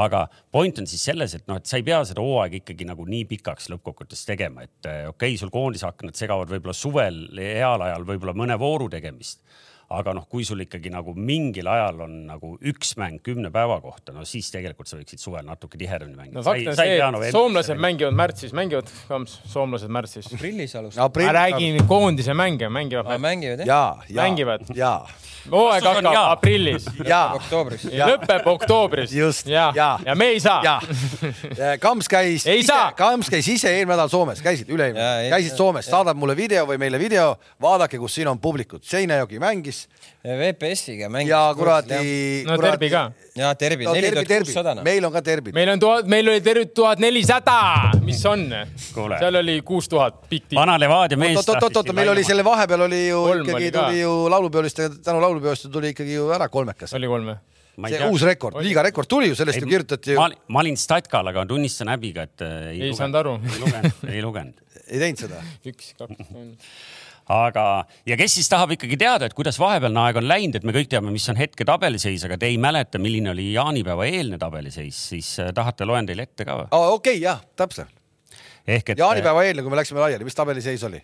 [0.02, 0.24] aga
[0.54, 3.28] point on siis selles, et noh, et sa ei pea seda hooaega ikkagi nagu nii
[3.30, 8.08] pikaks lõppkokkuvõttes tegema, et äh, okei okay,, sul koondise aknad segavad võib-olla suvel, heal ajal
[8.10, 9.44] võib-olla mõne vooru tegemist
[9.92, 14.14] aga noh, kui sul ikkagi nagu mingil ajal on nagu üks mäng kümne päeva kohta,
[14.16, 16.38] no siis tegelikult sa võiksid suvel natuke tihedamini mängida.
[16.38, 20.30] no fakt on see, et soomlased mängivad märtsis, mängivad kams, soomlased märtsis.
[20.32, 21.28] aprillis alustavad Aprill....
[21.28, 23.12] ma räägin koondise mänge, mängivad.
[23.20, 24.02] mängivad jah?
[24.14, 24.72] mängivad.
[24.74, 25.04] jaa
[25.50, 26.86] hooaeg hakkab aprillis.
[27.38, 27.86] oktoobris.
[27.92, 29.12] lõpeb oktoobris.
[29.14, 29.48] just.
[29.50, 30.78] ja, ja., ja me ei saa.
[31.84, 32.46] Kams käis,
[32.96, 37.00] Kams käis ise eelmine nädal Soomes, käisid üle-eelmine, käisid Soomes, saadab mulle video või meile
[37.00, 38.84] video, vaadake, kus siin on publikut.
[38.88, 39.83] Seinajoki mängis.
[40.24, 41.28] VPS-iga mängis.
[41.28, 42.44] ja kuradi.
[42.46, 43.02] no Derbi ka.
[43.36, 44.74] ja Derbi, neli tuhat kuussada.
[44.82, 45.52] meil on ka Derbi.
[45.52, 47.56] meil on tuhat, meil oli Derbi tuhat nelisada,
[48.00, 48.46] mis on?
[48.94, 50.60] seal oli kuus tuhat pikk tiim.
[50.62, 51.36] vana Levadia mees.
[51.42, 56.16] oot-oot-oot, meil oli selle vahepeal oli ju ikkagi tuli ju laulupeoliste, tänu laulupeost tuli ikkagi
[56.16, 56.96] ju ära kolmekas.
[56.96, 57.42] oli kolm jah?
[57.74, 58.08] see tea.
[58.08, 60.26] uus rekord, liiga rekord tuli ju, sellest ei, ju kirjutati ju.
[60.48, 63.38] ma olin Statkal, aga tunnistan häbiga, et äh, ei, ei saanud aru.
[63.44, 64.68] ei lugenud, ei lugenud.
[64.86, 65.44] ei teinud seda?
[65.74, 66.54] üks, kaks, kolm
[67.32, 67.64] aga,
[68.06, 70.90] ja kes siis tahab ikkagi teada, et kuidas vahepealne aeg on läinud, et me kõik
[70.92, 75.30] teame, mis on hetke tabeliseis, aga te ei mäleta, milline oli jaanipäeva eelne tabeliseis, siis
[75.42, 76.92] äh, tahate, loen teile ette ka või oh,?
[76.98, 77.94] okei okay,, jah, täpselt.
[78.66, 79.00] ehk et.
[79.00, 81.02] jaanipäeva eelne, kui me läksime laiali, mis tabeliseis oli?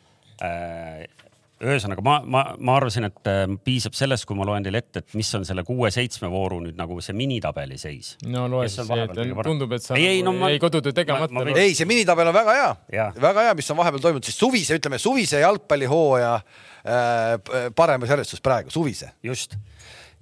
[1.61, 5.17] Ühesõnaga ma, ma, ma arvasin, et äh, piisab sellest, kui ma loen teile ette, et
[5.19, 8.15] mis on selle kuue-seitsme vooru nüüd nagu see minitabeli seis.
[8.25, 11.45] no loe siis see, et tundub, et sa ei, ei, no, ma, ei kodutöö tegemata.
[11.53, 15.01] ei, see minitabel on väga hea, väga hea, mis on vahepeal toimunud, siis suvise, ütleme
[15.03, 19.13] suvise jalgpallihooaja äh, paremas järjestus praegu, suvise.
[19.23, 19.59] just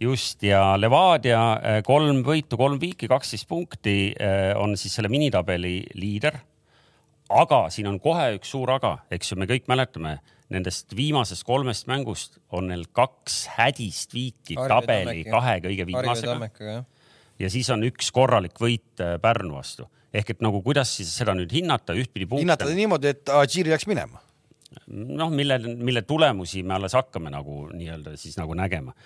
[0.00, 5.80] just ja Levadia äh, kolm võitu, kolm viiki, kaksteist punkti äh, on siis selle minitabeli
[5.98, 6.38] liider.
[7.28, 10.16] aga siin on kohe üks suur aga, eks ju, me kõik mäletame
[10.52, 16.78] nendest viimasest kolmest mängust on neil kaks hädist viiki tabeli kahe kõige viimasega.
[17.38, 19.88] ja siis on üks korralik võit äh, Pärnu vastu.
[20.12, 22.46] ehk et nagu kuidas siis seda nüüd hinnata, ühtpidi punkte.
[22.46, 24.22] hinnata niimoodi, et Adžiri läks minema.
[24.88, 28.96] noh, mille, mille tulemusi me alles hakkame nagu nii-öelda siis nagu nägema.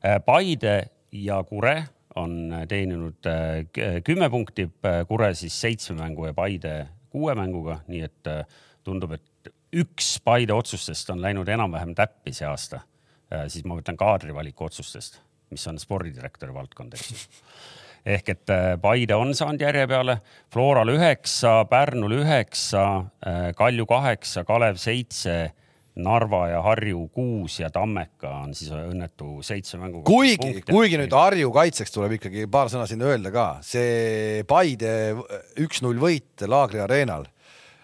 [0.00, 0.78] Äh, Paide
[1.12, 1.82] ja Kure
[2.16, 4.70] on teeninud äh, kümme punkti,
[5.08, 8.28] Kure siis seitsme mängu ja Paide kuue mänguga, nii et
[8.84, 9.24] tundub, et
[9.74, 12.82] üks Paide otsustest on läinud enam-vähem täppi see aasta,
[13.32, 17.18] äh, siis ma mõtlen kaadrivaliku otsustest, mis on spordidirektori valdkond, eks ju.
[18.16, 20.20] ehk et äh, Paide on saanud järje peale,
[20.52, 22.86] Floral üheksa, Pärnul üheksa,
[23.26, 25.38] äh, Kalju kaheksa, Kalev seitse
[25.96, 30.02] Narva ja Harju kuus ja Tammeka on siis õnnetu seitse mängu.
[30.04, 34.92] kuigi, kuigi nüüd Harju kaitseks tuleb ikkagi paar sõna sinna öelda ka, see Paide
[35.64, 37.24] üks-null võit Laagri areenal.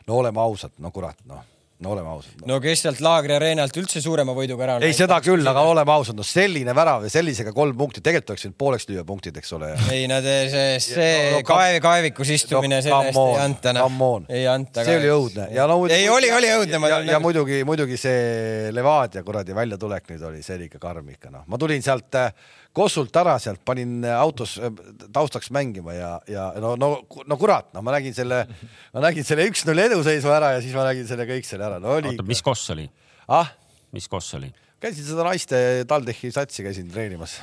[0.07, 1.41] no oleme ausad, no kurat, noh
[1.83, 2.49] no oleme ausad no..
[2.55, 4.87] no kes sealt Laagri areenalt üldse suurema võiduga ära on?
[4.87, 8.47] ei, seda küll, aga oleme ausad, no selline värav ja sellisega kolm punkti, tegelikult oleks
[8.47, 9.72] võinud pooleks lüüa punktid, eks ole.
[9.95, 14.16] ei no see, see no, no, kaev, kaevikus istumine no,, selle eest ei anta noh.
[14.30, 14.87] ei anta.
[14.87, 15.78] see oli õudne ja no.
[15.91, 16.83] ei, oli, oli õudne.
[16.95, 21.33] ja, ja muidugi, muidugi see Levadia kuradi väljatulek nüüd oli, see oli ikka karm ikka
[21.35, 22.33] noh, ma tulin sealt äh,
[22.73, 24.73] Kossult ära sealt, panin autos äh,
[25.12, 26.91] taustaks mängima ja, ja no, no,
[27.29, 28.47] no kurat, no ma nägin selle,
[28.95, 31.99] ma nägin selle üks-null eduseisu ära ja siis ma nägin selle kõik selle ära, no
[31.99, 32.14] oli.
[32.14, 32.89] oota, mis koss oli
[33.29, 33.53] ah??
[33.93, 34.49] mis koss oli?
[34.81, 35.59] käisin seda naiste
[35.89, 37.37] TalTechi satsi käisin treenimas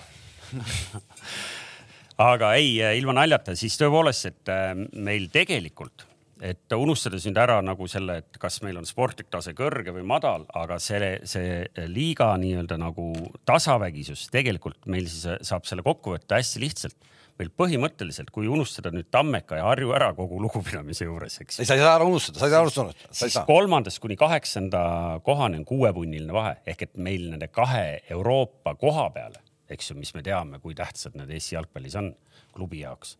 [2.33, 6.08] aga ei, ilma naljata, siis tõepoolest, et äh, meil tegelikult
[6.39, 10.45] et unustades nüüd ära nagu selle, et kas meil on sportlik tase kõrge või madal,
[10.55, 13.11] aga see, see liiga nii-öelda nagu
[13.47, 17.09] tasavägisus tegelikult meil siis saab selle kokku võtta hästi lihtsalt.
[17.39, 21.61] meil põhimõtteliselt, kui unustada nüüd Tammeka ja Harju ära kogu lugupidamise juures, eks.
[21.61, 23.13] ei, sa ei saa ära unustada, sa ei saa ära unustada.
[23.15, 24.81] siis kolmandast kuni kaheksanda
[25.23, 29.39] kohani on kuuepunniline vahe ehk et meil nende kahe Euroopa koha peale,
[29.71, 32.11] eks ju, mis me teame, kui tähtsad need Eesti jalgpallis on
[32.51, 33.15] klubi jaoks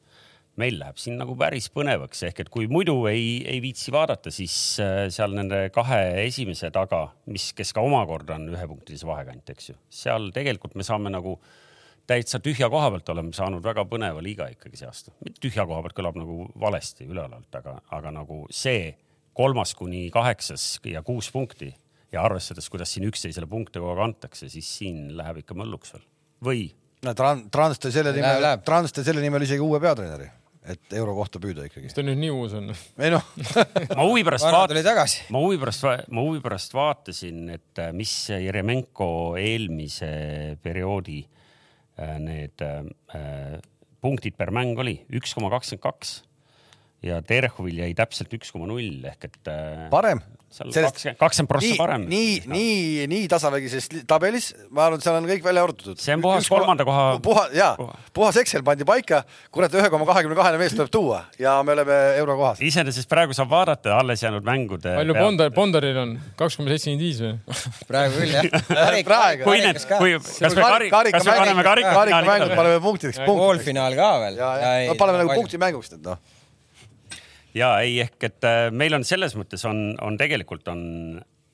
[0.60, 4.54] meil läheb siin nagu päris põnevaks, ehk et kui muidu ei, ei viitsi vaadata, siis
[4.84, 9.80] äh, seal nende kahe esimese taga, mis, kes ka omakorda on ühepunktilise vahekant, eks ju,
[10.02, 11.38] seal tegelikult me saame nagu
[12.10, 15.14] täitsa tühja koha pealt oleme saanud väga põneva liiga ikkagi see aasta.
[15.42, 18.96] tühja koha pealt kõlab nagu valesti üleolevalt, aga, aga nagu see
[19.38, 21.70] kolmas kuni kaheksas ja kuus punkti
[22.12, 26.06] ja arvestades, kuidas siin üksteisele punkte kogu aeg antakse, siis siin läheb ikka mölluks veel.
[26.44, 26.68] Või?
[27.06, 30.28] No Trans, Trans tõi selle nimel, Trans tõi selle nimel isegi uue peatreeneri
[30.68, 31.88] et euro kohta püüda ikkagi.
[31.88, 32.72] kas ta nüüd nii uus on?
[33.00, 33.26] ei noh
[33.96, 39.12] ma huvi pärast vaatasin, ma huvi pärast, ma huvi pärast vaatasin, et äh, mis Jeremenko
[39.40, 40.12] eelmise
[40.64, 43.60] perioodi äh, need äh,
[44.04, 46.18] punktid per mäng oli, üks koma kakskümmend kaks
[47.06, 49.40] ja Terhovil jäi täpselt üks koma null ehk et.
[49.94, 52.06] parem sellest kakskümmend prossa parem.
[52.10, 56.00] nii, nii, nii tasavägises tabelis, ma arvan, et seal on kõik välja arvutatud.
[56.02, 57.04] see on puhas Üks kolmanda koha.
[57.24, 59.22] puha, jaa, puhas Excel pandi paika,
[59.54, 62.64] kurat, ühe koma kahekümne kahene mees tuleb tuua ja me oleme eurokohas.
[62.66, 64.96] iseenesest praegu saab vaadata alles jäänud mängude.
[64.98, 67.36] palju Bondar, Bondaril on, kaks koma seitsekümmend viis või?
[67.92, 68.50] praegu küll jah.
[69.12, 69.46] praegu.
[69.46, 73.22] kui need, kui, kas me kari-, kas me paneme karikamängud paneme punktideks.
[73.30, 74.44] poolfinaal ka veel.
[74.98, 76.38] paneme nagu punktimänguks need noh
[77.58, 80.82] ja ei, ehk et äh, meil on selles mõttes on, on tegelikult on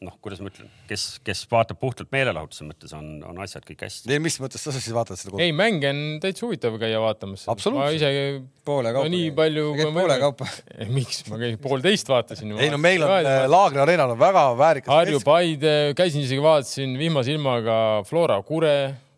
[0.04, 4.12] noh, kuidas ma ütlen, kes, kes vaatab puhtalt meelelahutuse mõttes, on, on asjad kõik hästi.
[4.12, 7.46] ei, mis mõttes sa siis vaatad seda ei, mänge on täitsa huvitav käia vaatamas.
[7.48, 8.12] ma ise
[8.68, 9.12] poole kaupa.
[9.14, 9.72] nii palju.
[9.96, 10.50] poole kaupa.
[10.98, 12.54] miks, ma käisin poolteist vaatasin.
[12.60, 14.94] ei no meil on äh, Laagri areenal on väga väärikas.
[14.94, 17.80] Harju, Paide, käisin isegi vaatasin vihmase ilmaga
[18.10, 18.76] Flora Kure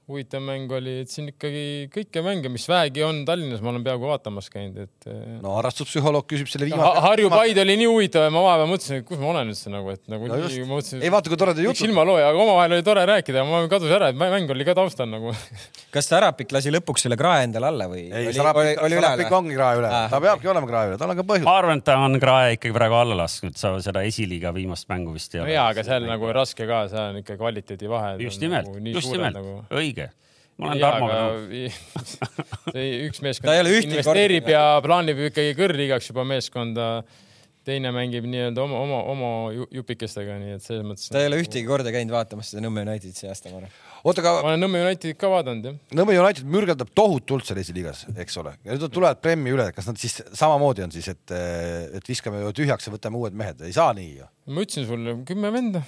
[0.07, 4.07] huvitav mäng oli, et siin ikkagi kõiki mänge, mis vähegi on Tallinnas, ma olen peaaegu
[4.07, 5.07] vaatamas käinud, et.
[5.09, 7.01] Eh, no harrastuspsühholoog küsib selle viimase.
[7.03, 9.91] Harju Paide oli nii huvitav ja ma vahepeal mõtlesin, et kus ma olen üldse nagu,
[9.91, 11.01] et nagu no nii, ma mõtlesin.
[11.03, 11.81] ei vaata, kui toredad jutud.
[11.81, 15.33] silmalooja, aga omavahel oli tore rääkida, ma kadus ära, et mäng oli ka taustal nagu.
[15.97, 18.05] kas Sarapik lasi lõpuks selle krae endale alla või?
[18.07, 21.27] ei, Sarapik, Sarapik ongi krae üle ah., ta peabki olema krae üle, tal on ka
[21.33, 21.43] põhjus.
[21.49, 25.11] ma arvan, et ta on krae ikkagi praegu alla lasknud, sa seda esiliiga viimast mängu
[25.19, 25.51] vist ei ole.
[25.51, 28.15] no jaa, aga seal nagu raske ka, seal on ikka kvaliteedi vahe.
[28.23, 29.59] just nimelt, nagu just nimelt, nagu-
[29.97, 30.09] õige
[30.57, 32.17] ma olen Tarmoga nõus.
[33.07, 36.89] üks meeskond investeerib ja plaanib ikkagi kõrgligaks juba meeskonda
[37.67, 39.29] teine mängib nii-öelda oma, oma, oma
[39.75, 41.09] jupikestega, nii et selles mõttes.
[41.11, 43.75] ta ei ole ühtegi korda käinud vaatamas seda Nõmme Unitedit see aasta, ma arvan.
[44.03, 44.33] oota, aga.
[44.39, 45.77] ma olen Nõmme Unitedit ka vaadanud, jah.
[45.99, 49.91] Nõmme United mürgeldab tohutult seal esiliigas, eks ole, ja nüüd nad tulevad Premi üle, kas
[49.91, 51.35] nad siis samamoodi on siis, et,
[51.99, 54.31] et viskame tühjaks ja võtame uued mehed, ei saa nii ju?
[54.47, 55.83] ma ütlesin sulle, kümme venda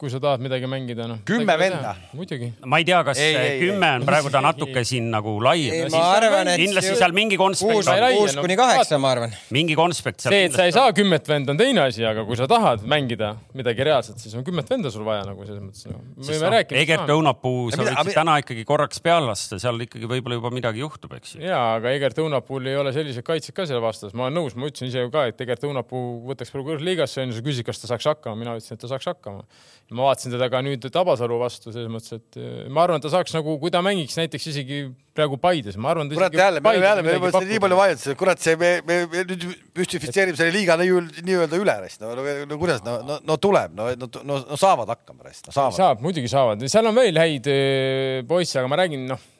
[0.00, 1.18] kui sa tahad midagi mängida, noh.
[1.28, 1.92] kümme venda.
[2.16, 2.50] muidugi.
[2.64, 5.68] ma ei tea, kas ei, ei, kümme on praegu ta natuke siin nagu lai.
[5.92, 7.90] ma arvan, et kindlasti seal mingi konspekt.
[8.16, 9.34] kuus kuni kaheksa, ma arvan.
[9.52, 10.32] mingi konspekt seal.
[10.32, 13.34] see, et sa ei saa kümmet venda, on teine asi, aga kui sa tahad mängida
[13.56, 16.00] midagi reaalset, siis on kümmet venda sul vaja nagu selles mõttes no..
[16.16, 16.80] me võime rääkida.
[16.80, 21.12] Egert Õunapuu, sa võiksid täna ikkagi korraks peale lasta, seal ikkagi võib-olla juba midagi juhtub,
[21.18, 21.42] eks ju.
[21.44, 24.72] ja, aga Egert Õunapuul ei ole sellised kaitsjad ka selle vastas, ma olen nõus, ma
[24.72, 27.92] ütlesin ise ju ka, et Egert Õunapuu võtaks praegu kõrgliigasse, onju, sa küsisid, kas ta
[27.92, 29.44] saaks hakkama, mina ütlesin, et ta saaks hakkama.
[29.90, 33.10] Ma vaatasin teda ka nüüd Tabasalu vastu selles mõttes, et eh, ma arvan, et ta
[33.10, 34.78] saaks nagu, kui ta mängiks näiteks isegi
[35.16, 36.12] praegu Paides, ma arvan.
[36.14, 39.26] kurat jälle, me oleme jälle, me oleme nii palju vaidlusi, kurat, see me, me, me
[39.32, 39.48] nüüd
[39.80, 44.10] müstifitseerime selle liiga nii-öelda üle, no, no, no kuidas, no, no, no tuleb, no, no,
[44.22, 45.78] no, no saavad hakkama, no saavad.
[45.80, 49.30] saab, muidugi saavad, seal on veel häid eh, poisse, aga ma räägin, noh,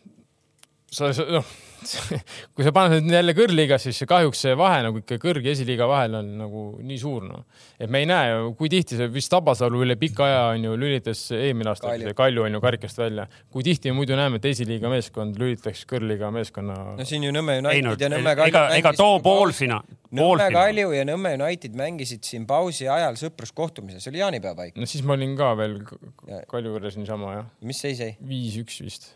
[0.91, 1.59] sa, noh
[2.55, 5.87] kui sa paned nüüd jälle kõrgliigas, siis kahjuks see vahe nagu ikka kõrg ja esiliiga
[5.91, 7.45] vahel on nagu nii suur, noh.
[7.81, 10.75] et me ei näe ju, kui tihti see vist Tabasalu üle pika aja on ju
[10.81, 13.27] lülitas eelmine aasta Kalju, Kalju on ju karikast välja.
[13.53, 16.79] kui tihti muidu näeme, et esiliiga meeskond lülitaks kõrgliiga meeskonna.
[16.99, 18.53] no siin ju Nõmme United ja Nõmme Kalju.
[18.53, 19.81] ega, ega too poolfina.
[20.17, 24.77] Nõmme Kalju ja Nõmme United mängisid siin pausi ajal sõpruskohtumises, see oli jaanipäeva paik.
[24.77, 25.81] no siis ma olin ka veel
[26.51, 27.51] Kalju juures niisama jah.
[27.65, 28.13] mis seis jäi?
[28.21, 29.13] viis-üks vist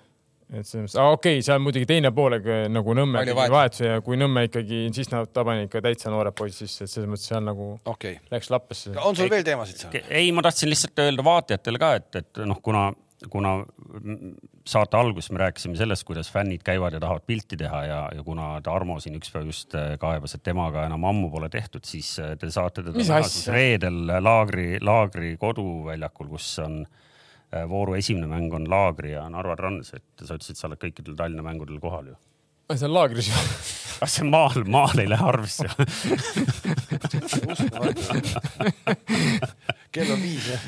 [0.53, 2.37] et selles mõttes, okei okay,, seal muidugi teine pool
[2.73, 6.87] nagu Nõmme vahetus ja kui Nõmme ikkagi, siis nad tabasid ikka täitsa noored poisid sisse,
[6.87, 8.19] et selles mõttes seal nagu okay.
[8.33, 8.93] läks lappesse.
[9.01, 10.03] on sul veel teemasid seal?
[10.09, 12.91] ei, ma tahtsin lihtsalt öelda vaatajatele ka, et, et noh, kuna,
[13.33, 13.55] kuna
[14.69, 18.59] saate alguses me rääkisime sellest, kuidas fännid käivad ja tahavad pilti teha ja, ja kuna
[18.65, 22.37] Tarmo siin üks päev just äh, kaebas, et temaga enam ammu pole tehtud, siis äh,
[22.41, 27.01] te saate teda näha siis reedel laagri, laagri koduväljakul, kus on Äh,
[27.71, 31.45] vooru esimene mäng on Laagri ja Narva Trans, et sa ütlesid, sa oled kõikidel Tallinna
[31.47, 32.17] mängudel kohal ju.
[32.75, 33.35] see on laagris ju.
[34.03, 35.69] ah see maal, maal ei lähe arvesse
[39.95, 40.63] kell on viis jah,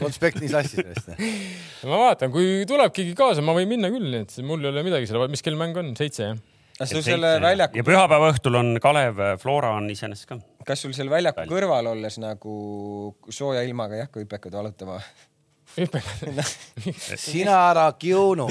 [0.00, 1.10] konspekt nii sassis vist.
[1.88, 4.84] ma vaatan, kui tuleb keegi kaasa, ma võin minna küll, nii et mul ei ole
[4.86, 6.40] midagi selle, mis kell mäng on, seitse jah?
[6.80, 7.76] kas sul selle väljaku.
[7.76, 10.38] ja pühapäeva õhtul on Kalev Flora on iseenesest ka.
[10.66, 12.54] kas sul seal väljaku kõrval olles nagu
[13.28, 15.00] sooja ilmaga ei hakka hüpekad valutama?
[17.26, 18.46] sina ära kiunu,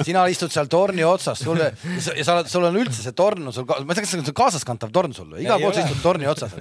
[0.00, 1.70] sina istud seal torni otsas, sulle
[2.16, 4.22] ja sa oled, sul on üldse see torn on sul, ma ei tea, kas see
[4.22, 6.54] on kaasaskantav torn sul, igal pool sa istud torni otsas.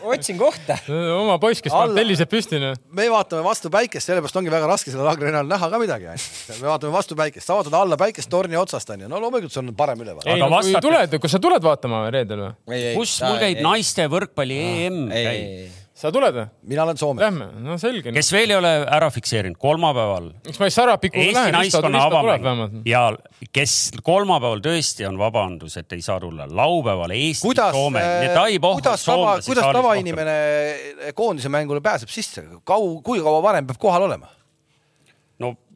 [0.00, 0.78] otsin kohta.
[1.18, 2.60] oma poiss, kes paneb tellised püsti.
[2.62, 2.78] Noh.
[2.96, 6.16] me vaatame vastu päikest, sellepärast ongi väga raske selle laagri näha ka midagi.
[6.58, 9.74] me vaatame vastu päikest, sa vaatad alla päikest torni otsast onju, no loomulikult see on
[9.78, 10.26] parem üleval.
[10.26, 12.82] ei, no kui tuled, kas sa tuled vaatama reedel või?
[12.96, 16.46] kus mul käib naiste võrkpalli EM käib sa tuled või?
[16.72, 17.22] mina olen Soomes.
[17.22, 18.16] Lähme, no selge no..
[18.18, 20.28] kes veel ei ole ära fikseerinud, kolmapäeval.
[20.48, 22.76] miks ma ei Sarapikuga lähen, Rista, Rista tuleb vähemalt.
[22.88, 23.04] ja
[23.54, 28.02] kes kolmapäeval tõesti on vabandus, et ei saa tulla, laupäeval Eesti-Soome.
[28.02, 30.38] Äh, kuidas tava, kuidas tavainimene
[31.18, 34.30] koondise mängule pääseb sisse, kau-, kui kaua varem peab kohal olema?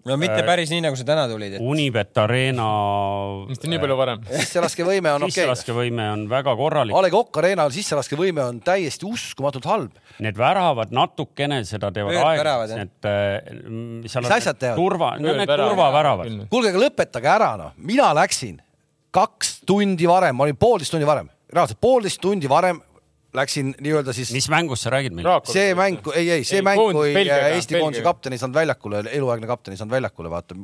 [0.07, 1.63] No mitte äh, päris nii, nagu sa täna tulid et....
[1.63, 2.67] Unibet Arena.
[3.51, 4.25] mitte nii palju varem.
[4.31, 5.37] sisselaskevõime on okei okay..
[5.37, 6.97] sisselaskevõime on väga korralik.
[6.97, 10.03] A Le Coq Arenal sisselaskevõime on täiesti uskumatult halb.
[10.25, 16.37] Need väravad natukene seda teevad aeglaselt, et äh, seal on need turva, need turvaväravad.
[16.53, 18.61] kuulge, aga lõpetage ära noh, mina läksin
[19.17, 22.83] kaks tundi varem, ma olin poolteist tundi varem, reaalselt poolteist tundi varem
[23.37, 24.33] läksin nii-öelda siis.
[24.33, 25.29] mis mängust sa räägid meil?
[25.51, 29.03] see mäng, ei, ei see ei, mäng, kui Belgiaga, Eesti koondise kapten ei saanud väljakule,
[29.19, 30.57] eluaegne kapten ei saanud väljakule, vaata,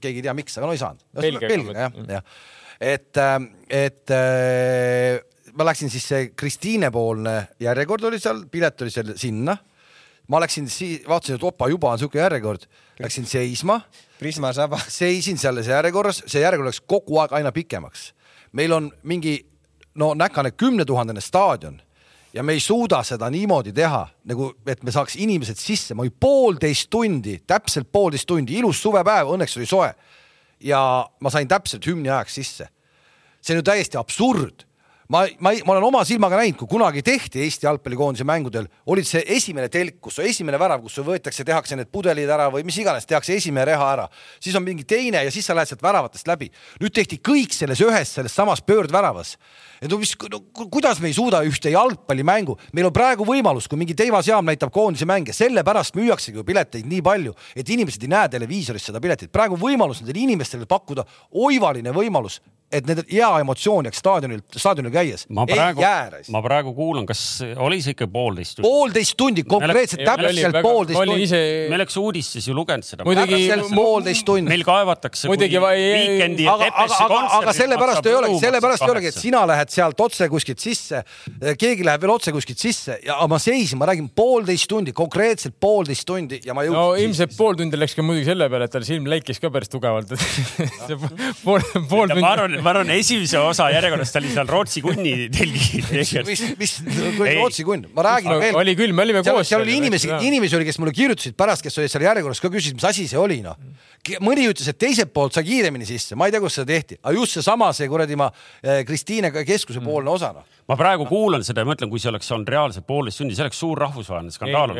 [0.00, 1.06] keegi ei tea, miks, aga no ei saanud.
[1.20, 2.36] Belgiaga jah, jah.
[2.80, 3.38] et, äh,
[3.80, 5.22] et äh,
[5.58, 9.56] ma läksin siis see Kristiine-poolne järjekord oli seal, pilet oli seal sinna.
[10.28, 10.68] ma läksin,
[11.08, 12.66] vaatasin, et opa, juba on siuke järjekord,
[13.00, 13.80] läksin seisma.
[14.18, 14.80] Prisma saba.
[14.88, 18.12] seisin selles järjekorras, see järjekord läks kogu aeg aina pikemaks.
[18.52, 19.38] meil on mingi
[19.98, 21.80] no näkane kümnetuhandene staadion
[22.38, 26.14] ja me ei suuda seda niimoodi teha, nagu et me saaks inimesed sisse, ma olin
[26.22, 29.90] poolteist tundi, täpselt poolteist tundi, ilus suvepäev, õnneks oli soe.
[30.60, 30.80] ja
[31.20, 32.68] ma sain täpselt hümni ajaks sisse.
[33.42, 34.68] see on ju täiesti absurd
[35.08, 39.22] ma, ma, ma olen oma silmaga näinud, kui kunagi tehti Eesti jalgpallikoondise mängudel, olid see
[39.34, 43.38] esimene telk, kus esimene värav, kus võetakse, tehakse need pudelid ära või mis iganes, tehakse
[43.38, 44.06] esimene reha ära,
[44.38, 46.50] siis on mingi teine ja siis sa lähed sealt väravatest läbi.
[46.82, 49.36] nüüd tehti kõik selles ühes, selles samas pöördväravas.
[49.80, 53.80] Et no mis no,, kuidas me ei suuda ühte jalgpallimängu, meil on praegu võimalus, kui
[53.80, 58.12] mingi Teivas Jaam näitab koondise mänge, sellepärast müüaksegi ju pileteid nii palju, et inimesed ei
[58.12, 59.32] näe televiisorist seda piletit.
[59.32, 65.24] praegu võimalus nendele inimestele pakkuda oivaline võimalus et need hea emotsioon jääks staadionil, staadionil käies.
[65.48, 66.20] ei jää.
[66.34, 68.68] ma praegu kuulan, kas oli see ikka poolteist tundi?
[68.68, 71.22] poolteist tundi, konkreetselt täpselt poolteist tundi.
[71.24, 71.40] ise...
[71.70, 73.06] me oleks uudistes ju lugenud seda.
[73.08, 74.52] muidugi poolteist tundi.
[74.52, 75.62] meil kaevatakse muidugi ja
[76.60, 77.38] Tepesse kontserdid.
[77.40, 81.02] aga sellepärast ei olegi, sellepärast ei olegi, et sina lähed sealt otse kuskilt sisse,
[81.60, 86.06] keegi läheb veel otse kuskilt sisse ja ma seisin, ma räägin poolteist tundi, konkreetselt poolteist
[86.08, 86.78] tundi ja ma jõudsin.
[86.78, 89.72] no ilmselt pool tundi läks ka muidugi selle peale, et tal silm läikis ka päris
[89.72, 90.22] tugevalt, et
[90.86, 90.98] see
[91.44, 92.22] pool, pool tundi.
[92.24, 95.84] ma arvan, ma arvan, esimese osa järjekorrast oli seal Rootsi kunni telgi.
[96.28, 96.78] mis, mis
[97.18, 98.58] Rootsi kunn, ma räägin no, veel.
[98.62, 99.48] oli küll, me olime koos.
[99.48, 102.78] seal oli inimesi, inimesi oli, kes mulle kirjutasid pärast, kes olid seal järjekorras ka küsisid,
[102.78, 103.58] mis asi see oli, noh
[104.24, 107.14] mõni ütles, et teiselt poolt sai kiiremini sisse, ma ei tea, kus seda tehti, aga
[107.16, 108.28] just seesama, see kuradi ma
[108.62, 110.48] eh, Kristiine keskuse poolne osa noh.
[110.70, 113.60] ma praegu kuulan seda ja mõtlen, kui see oleks olnud reaalselt poolteist tundi, see oleks
[113.60, 114.74] suur rahvusvaheline skandaal.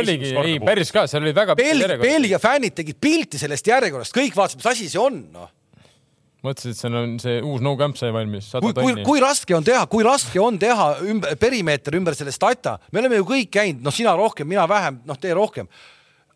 [0.00, 1.56] oligi, ei päris ka, seal oli väga.
[1.58, 5.56] Belgia fännid tegid pilti sellest järjekorrast, kõik vaatasid, mis asi see on, noh
[6.40, 8.48] mõtlesid, et see on see uus no camp sai valmis.
[8.64, 12.78] kui, kui, kui raske on teha, kui raske on teha ümber, perimeeter ümber selle stata,
[12.92, 15.68] me oleme ju kõik käinud, noh, sina rohkem, mina vähem, noh, tee rohkem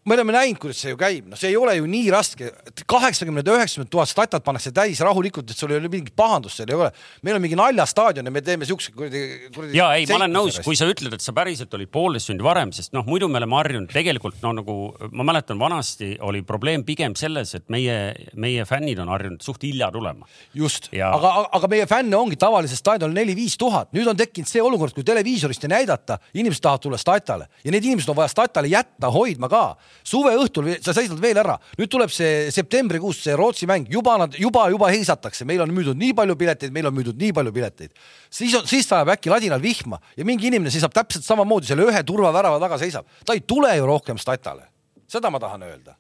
[0.05, 2.51] me oleme näinud, kuidas see ju käib, noh, see ei ole ju nii raske,
[2.91, 6.77] kaheksakümmend, üheksakümmend tuhat statat pannakse täis rahulikult, et sul ei ole mingit pahandust, seal ei
[6.77, 6.91] ole.
[7.25, 9.23] meil on mingi naljastaadion ja me teeme siukse kuradi,
[9.55, 9.79] kuradi.
[9.79, 12.73] ja ei, ma olen nõus, kui sa ütled, et sa päriselt olid poolteist tundi varem,
[12.77, 13.93] sest noh, muidu me oleme harjunud.
[13.95, 14.77] Tegelikult no nagu
[15.17, 17.97] ma mäletan, vanasti oli probleem pigem selles, et meie,
[18.37, 20.29] meie fännid on harjunud suht hilja tulema.
[20.53, 20.91] just.
[20.93, 24.93] Ja..., aga, aga meie fänne ongi tavalises staadionil neli-viis tuhat, nüüd on tekkinud see olukord,
[24.93, 29.09] kui televiisorist ei näidata, inimesed tahavad tulla statale ja need inimesed on vaja statale jätta,
[29.15, 29.65] hoidma ka
[30.03, 34.37] suve õhtul sa seisad veel ära, nüüd tuleb see septembrikuus see Rootsi mäng, juba nad
[34.39, 37.95] juba, juba heisatakse, meil on müüdud nii palju pileteid, meil on müüdud nii palju pileteid.
[38.31, 42.05] siis on, siis sajab äkki ladinal vihma ja mingi inimene seisab täpselt samamoodi selle ühe
[42.07, 44.69] turvavärava taga seisab, ta ei tule ju rohkem statale.
[45.09, 45.95] seda ma tahan öelda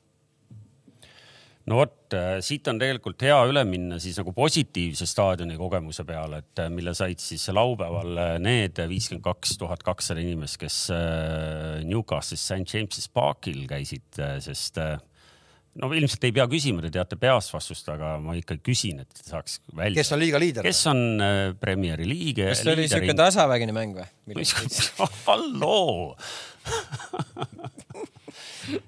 [1.71, 6.43] no vot, äh, siit on tegelikult hea üle minna siis nagu positiivse staadioni kogemuse peale,
[6.45, 10.79] et äh, mille said siis laupäeval äh, need viiskümmend kaks tuhat kakssada inimest, kes
[11.89, 14.81] Newcastle'is St James'is Parkil käisid, sest
[15.81, 19.61] no ilmselt ei pea küsima, te teate peast vastust, aga ma ikka küsin, et saaks
[19.73, 19.97] välja.
[20.03, 20.69] kes on liiga liider?
[20.69, 21.01] kes on
[21.63, 22.51] Premieri liige?
[22.53, 24.45] kas see oli siuke tasavägine mäng või?
[25.27, 26.13] halloo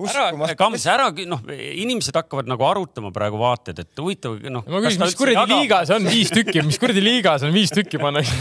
[0.09, 4.64] ära, Kams, ära, noh, inimesed hakkavad nagu arutama praegu vaated, et huvitav, noh.
[4.66, 5.59] ma küsin, mis kuradi jaga...
[5.61, 8.34] liigas on viis tükki, mis kuradi liigas on viis tükki pannakse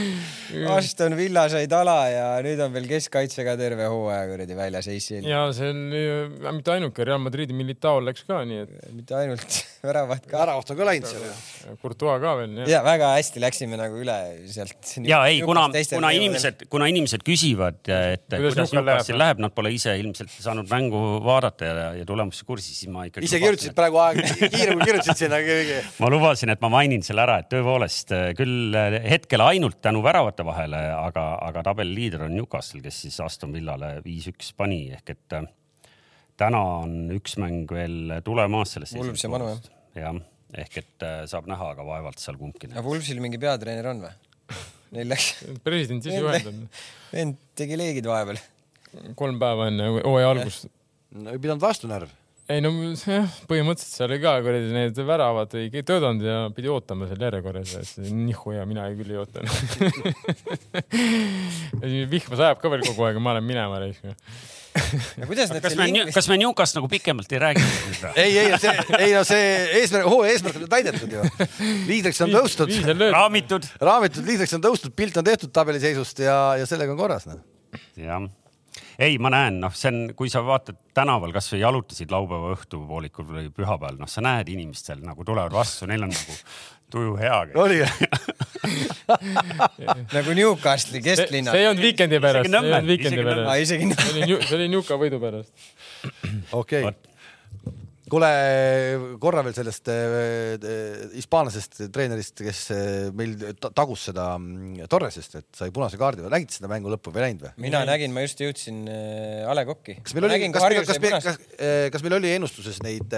[0.76, 5.28] Aston Villa sai tala ja nüüd on veel keskkaitsega terve hooaja kuradi väljas AC-l.
[5.28, 8.90] ja see on mitte ainuke, Real Madridi Militao läks ka nii, et.
[8.96, 10.38] mitte ainult, väravat ka.
[10.38, 11.74] väravat on ka läinud seal ju.
[11.80, 12.56] Courtois ka veel.
[12.68, 14.16] ja väga hästi läksime nagu üle
[14.50, 14.92] sealt.
[15.06, 19.72] ja ei, kuna, kuna inimesed, kuna inimesed küsivad, et kuidas, kuidas Newcastil läheb, nad pole
[19.74, 23.28] ise ilmselt saanud mängu vaadata ja, ja tulemusse kursis, siis ma ikkagi.
[23.28, 24.20] ise kirjutasid praegu aeg,
[24.54, 25.80] kiire kui kirjutasid sinna keegi.
[26.02, 28.76] ma lubasin, et ma mainin selle ära, et tõepoolest küll
[29.10, 34.52] hetkel ainult tänu väravate vahele, aga, aga tabeliliider on Newcastle, kes siis Aston Villale viis-üks
[34.56, 35.48] pani ehk et äh,
[36.40, 38.96] täna on üks mäng veel tulemas sellest.
[38.98, 39.66] Wolves ja Manu jah?
[39.98, 40.22] jah,
[40.64, 42.72] ehk et äh, saab näha, aga vaevalt seal kumbki.
[42.72, 44.14] aga Wolvesil mingi peatreener on või?
[44.96, 45.34] Neil läks.
[45.66, 46.64] president siis juhendab.
[47.12, 48.40] vend tegi leegid vahepeal
[49.18, 50.66] kolm päeva enne hooaja algust.
[51.16, 52.10] no ei pidanud vastu närv.
[52.50, 57.08] ei no jah, põhimõtteliselt seal oli ka kuradi need väravad ei töötanud ja pidi ootama
[57.10, 59.52] seal järjekorras, et nihu ja mina ei küll ei ootanud
[62.14, 64.18] vihma sajab ka veel kogu aeg ja ma lähen minema need
[64.74, 66.14] kas me, lingvist...
[66.14, 67.62] kas me Newcast nagu pikemalt ei räägi
[68.22, 69.46] ei, ei, see, ei no see
[69.80, 71.24] eesmärk, hooaja eesmärk on täidetud ju.
[71.88, 72.74] liidriks on tõustud.
[73.10, 73.70] raamitud.
[73.80, 77.42] raamitud, liidriks on tõustud, pilt on tehtud tabeliseisust ja, ja sellega on korras noh.
[77.98, 78.28] jah
[79.00, 83.48] ei, ma näen, noh, see on, kui sa vaatad tänaval kasvõi jalutasid laupäeva õhtupoolikul või
[83.54, 86.36] pühapäeval, noh, sa näed inimestel nagu tulevad vastu, neil on nagu
[86.90, 87.38] tuju hea.
[87.54, 87.80] oli
[90.16, 91.54] nagu Newcastle'i kesklinna.
[91.54, 93.76] see ei olnud Weekend'i pärast, see ei olnud Weekend'i pärast.
[94.48, 95.54] see oli Newca võidu pärast.
[96.52, 97.09] okei okay
[98.10, 98.30] kuule,
[99.22, 105.60] korra veel sellest äh, äh, hispaanlasest treenerist, kes äh, meil tagus seda mm, Torresest, et
[105.60, 107.52] sai punase kaardi või nägid seda mängu lõppu või näinud või?
[107.66, 109.98] mina nägin, ma just jõudsin A Le Coq'i.
[110.04, 111.40] kas meil oli, kas, kas, kas, kas,
[111.96, 113.14] kas meil oli ennustuses neid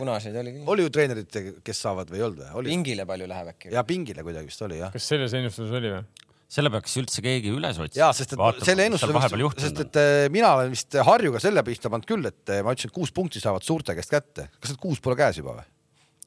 [0.00, 0.72] punaseid oli küll.
[0.74, 2.70] oli ju treenerid, kes saavad või ei olnud või?
[2.72, 3.74] pingile palju läheb äkki?
[3.76, 4.92] ja pingile kuidagi vist oli jah.
[4.94, 6.04] kas selles ennustuses oli või?
[6.50, 8.04] Selle peaks üldse keegi üles otsima.
[8.04, 11.92] jaa, sest et Vaatama, selle ennustuse, sest et äh, mina olen vist Harjuga selle pihta
[11.92, 14.48] pannud küll, et äh, ma ütlesin, et kuus punkti saavad suurte käest kätte.
[14.58, 15.68] kas need kuus pole käes juba või?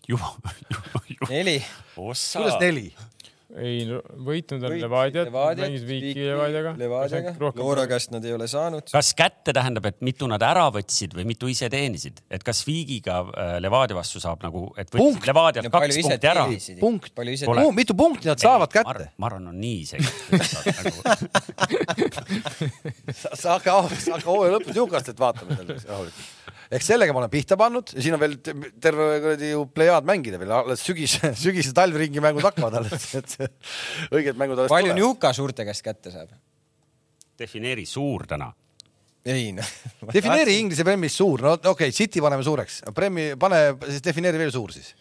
[0.07, 0.32] juba,
[0.71, 1.32] juba, juba.
[1.32, 1.57] neli.
[1.95, 2.88] kuidas neli?
[3.62, 3.84] Ei
[4.26, 5.30] võitnud on Levadiat,
[5.60, 6.72] mängisid Viiki Levadiaga.
[7.60, 8.84] Loora käest nad ei ole saanud.
[8.91, 13.16] kas kätte tähendab, et mitu nad ära võtsid või mitu ise teenisid, et kas Viigiga
[13.26, 13.30] äh,
[13.64, 16.43] Levadia vastu saab nagu, et võtsid Levadialt no, kaks punkti ära?
[16.82, 17.12] punkt,
[17.78, 19.06] mitu punkti nad saavad kätte?
[19.18, 20.04] ma arvan, on nii isegi
[23.41, 26.43] sa hakka, hakka hooaja lõpus Newcastlit vaatama rahulikult
[26.78, 30.39] eks sellega ma olen pihta pannud ja siin on veel terve kuradi ju plejaad mängida
[30.41, 33.38] veel, alles sügis, sügise talvringi mängud hakkavad alles, et
[34.15, 36.34] õiged mängud alles palju Njuka suurte käest kätte saab?
[37.39, 38.49] defineeri suur täna.
[39.26, 39.69] ei noh.
[40.15, 44.53] defineeri Inglise Premis suur, no okei okay,, City paneme suureks, Premi, pane siis defineeri veel
[44.55, 44.93] suur siis.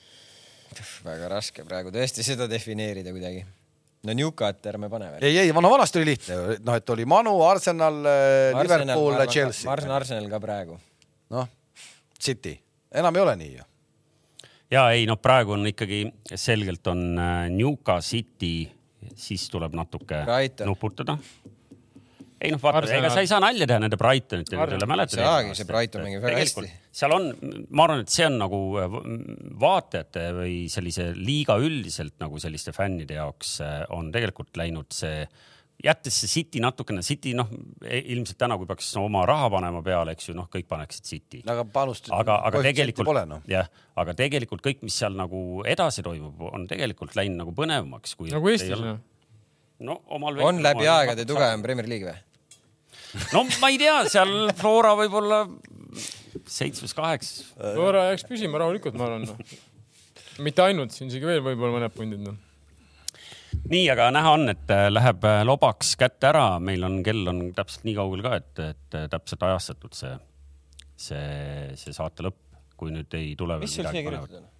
[1.05, 3.43] väga raske praegu tõesti seda defineerida kuidagi
[4.03, 5.27] no Newcat ärme pane veel.
[5.31, 8.01] ei, ei, no vanasti oli lihtne, noh, et oli Manu, Arsenal,
[8.61, 9.69] Liverpool, Chelsea.
[9.69, 10.81] ma arvan, Arsenal ka praegu.
[11.33, 11.51] noh
[12.23, 12.57] City,
[12.95, 13.65] enam ei ole nii ju.
[14.73, 16.05] ja ei noh, praegu on ikkagi
[16.35, 18.69] selgelt on äh, Newca City,
[19.19, 20.71] siis tuleb natuke Brighton.
[20.71, 21.19] nuputada.
[22.43, 25.21] ei noh, vaata, ega sa ei saa nalja teha nende Brightonite üle, mäletad?
[25.21, 26.73] ei saagi, see Brighton mängib väga hästi.
[27.03, 27.31] seal on,
[27.71, 28.99] ma arvan, et see on nagu äh,
[29.63, 35.27] vaatajate või sellise liiga üldiselt nagu selliste fännide jaoks äh, on tegelikult läinud see
[35.83, 37.49] jättes see City natukene, City noh,
[37.83, 41.43] e, ilmselt täna, kui peaks oma raha panema peale, eks ju, noh, kõik paneksid City.
[41.47, 42.11] aga panust.
[42.15, 43.41] aga, aga tegelikult, no.
[43.51, 48.15] jah, aga tegelikult kõik, mis seal nagu edasi toimub, on tegelikult läinud nagu põnevamaks.
[48.31, 48.95] nagu Eestis või?
[49.83, 50.39] no omal.
[50.47, 53.27] on läbi aegade tugevam Premier League või?
[53.35, 55.45] no ma ei tea, seal Flora võib-olla
[56.49, 57.53] seitsmes-kaheksas.
[57.59, 59.37] Flora jääks püsima rahulikult, ma arvan no..
[60.47, 62.39] mitte ainult, siin isegi veel võib-olla mõned pundid noh
[63.73, 67.45] nii, aga näha on, et äh, läheb äh, lobaks kätte ära, meil on, kell on
[67.57, 70.13] täpselt nii kaugel ka, et, et äh, täpselt ajastatud see,
[71.09, 71.23] see,
[71.81, 72.41] see saate lõpp,
[72.81, 73.59] kui nüüd ei tule.
[73.63, 74.51] mis sul siia kirjutatud on?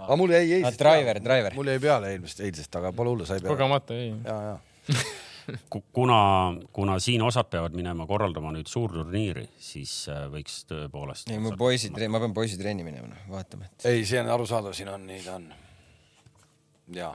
[0.00, 0.80] aga mul jäi eilsest.
[0.80, 1.56] Driver, driver.
[1.58, 3.52] mul jäi peale eelmist, eilsest, aga pole hullu, sai peale.
[3.52, 4.12] kogemata jäi.
[4.24, 5.00] ja, ja
[5.92, 6.20] kuna,
[6.72, 9.92] kuna siin osad peavad minema korraldama nüüd suurturniiri, siis
[10.32, 11.32] võiks tõepoolest.
[11.32, 13.90] ei, mu poisid, ma pean poisid trenni minema, noh, vaatame et....
[13.90, 15.50] ei, see on arusaadav, siin on, nii ta on.
[16.96, 17.10] ja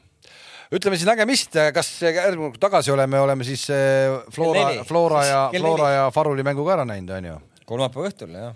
[0.74, 5.92] ütleme siis nägemist, kas järgmine kord tagasi oleme, oleme siis eh, Flora, Flora ja, Flora
[5.94, 7.38] ja Faruli mängu ka ära näinud, onju.
[7.70, 8.54] kolmapäeva õhtul, jah.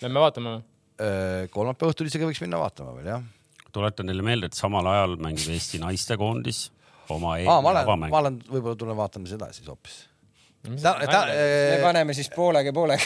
[0.00, 0.66] Lähme vaatame või?
[1.00, 3.24] Eh, kolmapäeva õhtul isegi võiks minna vaatama veel, jah.
[3.72, 6.68] tuletan teile meelde, et samal ajal mängib Eesti naistekoondis
[7.10, 10.04] oma ma olen, ma olen, võib-olla tulen vaatame seda siis hoopis.
[10.68, 13.04] me paneme siis poolega poolega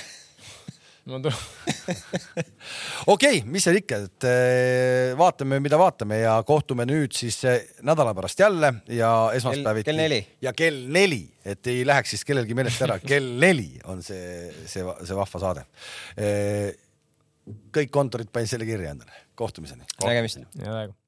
[3.15, 8.15] okei, mis seal ikka, et eh, vaatame, mida vaatame ja kohtume nüüd siis eh, nädala
[8.17, 9.91] pärast jälle ja esmaspäeviti.
[9.91, 10.21] kell neli.
[10.45, 14.81] ja kell neli, et ei läheks siis kellelgi meelest ära, kell neli on see, see,
[14.81, 15.69] see vahva saade.
[16.17, 16.73] Eh,
[17.75, 19.85] kõik kontorid panin selle kirja endale, kohtumiseni.
[20.01, 20.41] nägemist.
[20.57, 21.04] head aega.